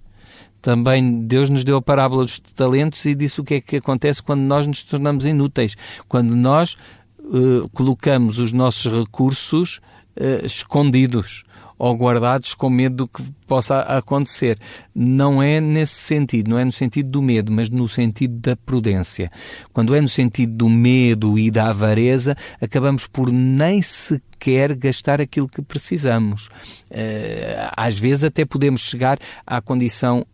também 0.62 1.26
Deus 1.26 1.50
nos 1.50 1.64
deu 1.64 1.78
a 1.78 1.82
parábola 1.82 2.24
dos 2.24 2.40
talentos 2.40 3.04
e 3.06 3.14
disse 3.14 3.42
o 3.42 3.44
que 3.44 3.56
é 3.56 3.62
que 3.62 3.78
acontece 3.78 4.24
quando 4.24 4.42
nós 4.42 4.66
nos 4.66 4.84
tornamos 4.84 5.26
inúteis. 5.26 5.76
Quando 6.08 6.36
nós 6.36 6.78
uh, 7.20 7.68
colocamos 7.74 8.40
os 8.40 8.52
nossos 8.52 8.92
recursos 8.92 9.82
uh, 10.18 10.46
escondidos 10.46 11.44
ou 11.78 11.98
guardados 11.98 12.54
com 12.54 12.70
medo 12.70 12.96
do 12.96 13.08
que 13.08 13.24
possa 13.46 13.80
acontecer. 13.80 14.58
Não 14.96 15.44
é 15.44 15.60
nesse 15.60 15.96
sentido, 15.96 16.52
não 16.52 16.58
é 16.58 16.64
no 16.64 16.72
sentido 16.72 17.10
do 17.10 17.22
medo, 17.22 17.52
mas 17.52 17.70
no 17.70 17.90
sentido 17.90 18.40
da 18.40 18.56
prudência. 18.56 19.30
Quando 19.74 19.94
é 19.94 20.00
no 20.00 20.08
sentido 20.08 20.54
do 20.54 20.70
medo 20.70 21.38
e 21.38 21.52
da 21.52 21.72
avareza, 21.72 22.38
acabamos 22.62 23.06
por 23.06 23.30
nem 23.32 23.82
sequer 23.82 24.33
gastar 24.76 25.22
aquilo 25.22 25.48
que 25.48 25.62
precisamos. 25.62 26.50
Eh, 26.90 27.70
às 27.76 27.98
vezes 27.98 28.24
até 28.24 28.46
podemos 28.46 28.82
chegar 28.82 29.18
à 29.46 29.62
condição 29.62 30.26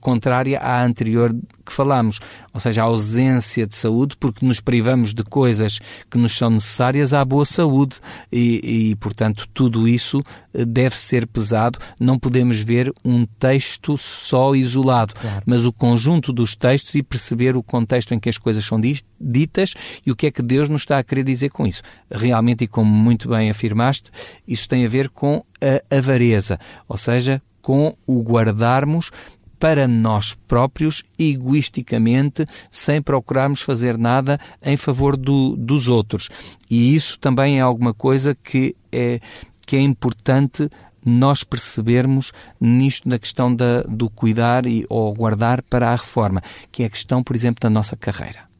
contrária 0.00 0.58
à 0.58 0.82
anterior 0.84 1.34
que 1.64 1.72
falámos, 1.72 2.18
ou 2.52 2.58
seja, 2.58 2.82
a 2.82 2.86
ausência 2.86 3.66
de 3.66 3.76
saúde, 3.76 4.16
porque 4.18 4.44
nos 4.44 4.60
privamos 4.60 5.14
de 5.14 5.22
coisas 5.22 5.78
que 6.10 6.18
nos 6.18 6.36
são 6.36 6.50
necessárias 6.50 7.14
à 7.14 7.24
boa 7.24 7.44
saúde 7.44 7.96
e, 8.32 8.90
e 8.90 8.96
portanto, 8.96 9.48
tudo 9.54 9.86
isso 9.86 10.22
eh, 10.52 10.64
deve 10.64 10.96
ser 10.96 11.26
pesado. 11.26 11.78
Não 12.00 12.18
podemos 12.18 12.60
ver 12.60 12.92
um 13.04 13.24
texto 13.24 13.96
só 13.96 14.54
isolado, 14.56 15.14
claro. 15.14 15.42
mas 15.46 15.64
o 15.64 15.72
conjunto 15.72 16.32
dos 16.32 16.56
textos 16.56 16.96
e 16.96 17.02
perceber 17.02 17.56
o 17.56 17.62
contexto 17.62 18.12
em 18.12 18.18
que 18.18 18.28
as 18.28 18.38
coisas 18.38 18.64
são 18.64 18.80
ditas 18.80 19.11
e 20.04 20.10
o 20.10 20.16
que 20.16 20.26
é 20.26 20.30
que 20.30 20.42
Deus 20.42 20.68
nos 20.68 20.82
está 20.82 20.98
a 20.98 21.04
querer 21.04 21.22
dizer 21.22 21.50
com 21.50 21.66
isso. 21.66 21.82
Realmente, 22.10 22.64
e 22.64 22.68
como 22.68 22.90
muito 22.90 23.28
bem 23.28 23.50
afirmaste, 23.50 24.10
isso 24.46 24.68
tem 24.68 24.84
a 24.84 24.88
ver 24.88 25.08
com 25.08 25.44
a 25.60 25.96
avareza, 25.96 26.58
ou 26.88 26.96
seja, 26.96 27.40
com 27.60 27.96
o 28.06 28.20
guardarmos 28.22 29.10
para 29.62 29.86
nós 29.86 30.34
próprios, 30.48 31.04
egoisticamente, 31.16 32.44
sem 32.68 33.00
procurarmos 33.00 33.62
fazer 33.62 33.96
nada 33.96 34.40
em 34.60 34.76
favor 34.76 35.16
do, 35.16 35.54
dos 35.56 35.86
outros. 35.86 36.28
E 36.68 36.96
isso 36.96 37.16
também 37.16 37.58
é 37.58 37.60
alguma 37.60 37.94
coisa 37.94 38.34
que 38.34 38.74
é, 38.90 39.20
que 39.64 39.76
é 39.76 39.80
importante 39.80 40.68
nós 41.04 41.44
percebermos 41.44 42.32
nisto 42.60 43.08
na 43.08 43.20
questão 43.20 43.54
da, 43.54 43.82
do 43.82 44.10
cuidar 44.10 44.66
e, 44.66 44.84
ou 44.88 45.14
guardar 45.14 45.62
para 45.62 45.90
a 45.90 45.96
reforma, 45.96 46.42
que 46.72 46.82
é 46.82 46.86
a 46.86 46.90
questão, 46.90 47.22
por 47.22 47.36
exemplo, 47.36 47.60
da 47.60 47.70
nossa 47.70 47.96
carreira 47.96 48.51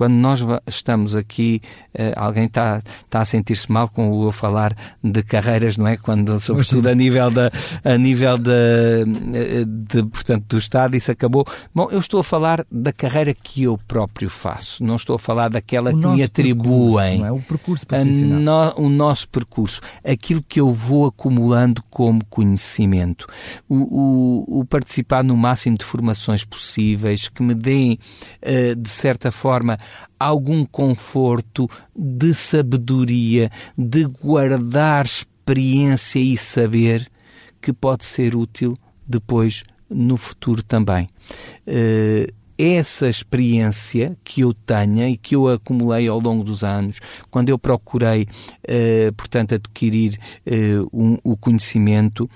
quando 0.00 0.14
nós 0.14 0.40
estamos 0.66 1.14
aqui, 1.14 1.60
uh, 1.88 2.12
alguém 2.16 2.46
está, 2.46 2.82
está 3.04 3.20
a 3.20 3.24
sentir-se 3.26 3.70
mal 3.70 3.86
com 3.86 4.24
eu 4.24 4.32
falar 4.32 4.74
de 5.04 5.22
carreiras, 5.22 5.76
não 5.76 5.86
é? 5.86 5.98
Quando, 5.98 6.38
sobretudo 6.40 6.86
a 6.88 6.94
nível 6.94 7.30
da, 7.30 7.52
a 7.84 7.98
nível 7.98 8.38
da, 8.38 8.50
eh, 8.50 9.62
de, 9.66 10.02
portanto, 10.04 10.46
do 10.48 10.56
Estado, 10.56 10.96
isso 10.96 11.12
acabou. 11.12 11.46
Bom, 11.74 11.88
eu 11.90 11.98
estou 11.98 12.20
a 12.20 12.24
falar 12.24 12.64
da 12.72 12.94
carreira 12.94 13.34
que 13.34 13.64
eu 13.64 13.76
próprio 13.76 14.30
faço, 14.30 14.82
não 14.82 14.96
estou 14.96 15.16
a 15.16 15.18
falar 15.18 15.50
daquela 15.50 15.90
o 15.90 16.00
que 16.00 16.06
me 16.06 16.22
atribuem. 16.22 17.22
é? 17.22 17.30
O 17.30 17.42
percurso 17.42 17.86
profissional. 17.86 18.74
No, 18.78 18.86
o 18.86 18.88
nosso 18.88 19.28
percurso, 19.28 19.82
aquilo 20.02 20.42
que 20.42 20.62
eu 20.62 20.72
vou 20.72 21.08
acumulando 21.08 21.84
como 21.90 22.24
conhecimento, 22.24 23.26
o, 23.68 23.76
o, 24.48 24.60
o 24.60 24.64
participar 24.64 25.22
no 25.22 25.36
máximo 25.36 25.76
de 25.76 25.84
formações 25.84 26.42
possíveis 26.42 27.28
que 27.28 27.42
me 27.42 27.52
deem, 27.52 27.98
uh, 28.42 28.74
de 28.74 28.88
certa 28.88 29.30
forma, 29.30 29.78
algum 30.18 30.64
conforto, 30.64 31.68
de 31.96 32.34
sabedoria, 32.34 33.50
de 33.76 34.04
guardar 34.04 35.06
experiência 35.06 36.18
e 36.18 36.36
saber 36.36 37.10
que 37.60 37.72
pode 37.72 38.04
ser 38.04 38.34
útil 38.34 38.76
depois 39.06 39.62
no 39.88 40.16
futuro 40.16 40.62
também. 40.62 41.08
Uh, 41.66 42.32
essa 42.56 43.08
experiência 43.08 44.16
que 44.22 44.42
eu 44.42 44.52
tenha 44.52 45.08
e 45.08 45.16
que 45.16 45.34
eu 45.34 45.48
acumulei 45.48 46.06
ao 46.06 46.20
longo 46.20 46.44
dos 46.44 46.62
anos, 46.62 47.00
quando 47.30 47.48
eu 47.48 47.58
procurei, 47.58 48.24
uh, 48.24 49.12
portanto, 49.16 49.54
adquirir 49.54 50.18
uh, 50.46 50.88
um, 50.92 51.16
o 51.24 51.36
conhecimento, 51.36 52.28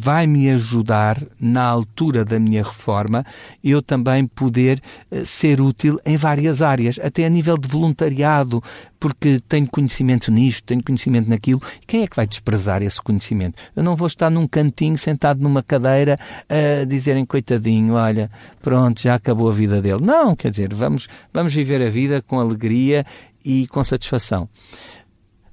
vai 0.00 0.26
me 0.26 0.48
ajudar 0.50 1.22
na 1.38 1.62
altura 1.64 2.24
da 2.24 2.40
minha 2.40 2.62
reforma 2.62 3.26
eu 3.62 3.82
também 3.82 4.26
poder 4.26 4.80
eh, 5.10 5.24
ser 5.24 5.60
útil 5.60 6.00
em 6.06 6.16
várias 6.16 6.62
áreas, 6.62 6.98
até 7.02 7.26
a 7.26 7.28
nível 7.28 7.58
de 7.58 7.68
voluntariado, 7.68 8.62
porque 8.98 9.40
tenho 9.46 9.66
conhecimento 9.66 10.30
nisto, 10.30 10.64
tenho 10.64 10.82
conhecimento 10.82 11.28
naquilo. 11.28 11.60
Quem 11.86 12.02
é 12.02 12.06
que 12.06 12.16
vai 12.16 12.26
desprezar 12.26 12.82
esse 12.82 13.00
conhecimento? 13.02 13.56
Eu 13.76 13.82
não 13.82 13.94
vou 13.94 14.06
estar 14.06 14.30
num 14.30 14.46
cantinho 14.46 14.96
sentado 14.96 15.42
numa 15.42 15.62
cadeira 15.62 16.18
a 16.48 16.84
dizerem 16.84 17.26
coitadinho, 17.26 17.94
olha, 17.94 18.30
pronto, 18.62 19.02
já 19.02 19.16
acabou 19.16 19.48
a 19.48 19.52
vida 19.52 19.82
dele. 19.82 20.02
Não, 20.02 20.34
quer 20.34 20.50
dizer, 20.50 20.72
vamos, 20.72 21.08
vamos 21.32 21.52
viver 21.52 21.82
a 21.82 21.90
vida 21.90 22.22
com 22.22 22.40
alegria 22.40 23.04
e 23.44 23.66
com 23.66 23.82
satisfação. 23.84 24.48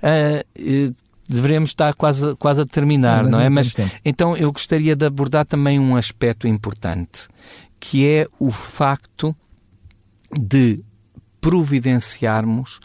Uh, 0.01 0.95
devemos 1.29 1.69
estar 1.69 1.93
quase, 1.93 2.35
quase 2.35 2.61
a 2.61 2.65
terminar, 2.65 3.23
Sim, 3.23 3.31
não 3.31 3.39
é? 3.39 3.49
Mas 3.49 3.73
então 4.03 4.35
eu 4.35 4.51
gostaria 4.51 4.95
de 4.95 5.05
abordar 5.05 5.45
também 5.45 5.79
um 5.79 5.95
aspecto 5.95 6.47
importante, 6.47 7.27
que 7.79 8.07
é 8.07 8.27
o 8.39 8.51
facto 8.51 9.35
de 10.31 10.83
providenciarmos 11.39 12.79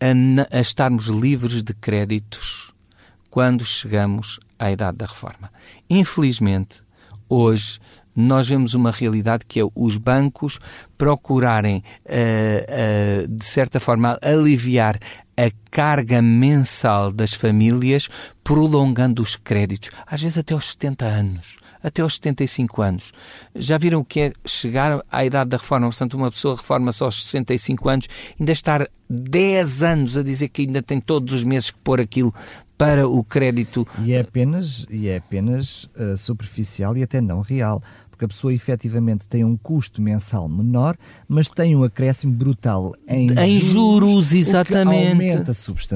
a, 0.00 0.56
a 0.56 0.60
estarmos 0.60 1.06
livres 1.06 1.62
de 1.62 1.72
créditos 1.72 2.72
quando 3.30 3.64
chegamos 3.64 4.38
à 4.58 4.70
idade 4.70 4.98
da 4.98 5.06
reforma. 5.06 5.50
Infelizmente, 5.88 6.82
hoje 7.28 7.78
nós 8.18 8.48
vemos 8.48 8.74
uma 8.74 8.90
realidade 8.90 9.44
que 9.46 9.60
é 9.60 9.64
os 9.76 9.96
bancos 9.96 10.58
procurarem, 10.96 11.84
uh, 12.04 13.24
uh, 13.24 13.28
de 13.28 13.44
certa 13.44 13.78
forma, 13.78 14.18
aliviar 14.20 14.98
a 15.36 15.48
carga 15.70 16.20
mensal 16.20 17.12
das 17.12 17.32
famílias, 17.32 18.08
prolongando 18.42 19.22
os 19.22 19.36
créditos, 19.36 19.90
às 20.04 20.20
vezes 20.20 20.36
até 20.36 20.52
aos 20.52 20.72
70 20.72 21.04
anos 21.06 21.56
até 21.80 22.02
aos 22.02 22.16
75 22.16 22.82
anos. 22.82 23.12
Já 23.54 23.78
viram 23.78 24.00
o 24.00 24.04
que 24.04 24.18
é 24.18 24.32
chegar 24.44 25.00
à 25.12 25.24
idade 25.24 25.50
da 25.50 25.56
reforma? 25.56 25.86
Portanto, 25.86 26.14
uma 26.14 26.28
pessoa 26.28 26.56
reforma-se 26.56 27.04
aos 27.04 27.22
65 27.22 27.88
anos, 27.88 28.08
ainda 28.38 28.50
estar 28.50 28.88
10 29.08 29.82
anos 29.84 30.16
a 30.16 30.24
dizer 30.24 30.48
que 30.48 30.62
ainda 30.62 30.82
tem 30.82 31.00
todos 31.00 31.32
os 31.32 31.44
meses 31.44 31.70
que 31.70 31.78
pôr 31.78 32.00
aquilo 32.00 32.34
para 32.78 33.08
o 33.08 33.24
crédito. 33.24 33.86
E 34.04 34.12
é 34.12 34.20
apenas, 34.20 34.86
e 34.88 35.08
é 35.08 35.16
apenas 35.16 35.84
uh, 35.96 36.16
superficial 36.16 36.96
e 36.96 37.02
até 37.02 37.20
não 37.20 37.40
real 37.40 37.82
porque 38.18 38.24
a 38.24 38.28
pessoa 38.28 38.52
efetivamente 38.52 39.28
tem 39.28 39.44
um 39.44 39.56
custo 39.56 40.02
mensal 40.02 40.48
menor, 40.48 40.96
mas 41.28 41.48
tem 41.48 41.76
um 41.76 41.84
acréscimo 41.84 42.32
brutal 42.32 42.92
em, 43.06 43.30
em 43.30 43.60
juros, 43.60 43.70
juros 43.70 44.32
exatamente. 44.32 45.10
aumenta 45.10 45.54
substancialmente 45.54 45.86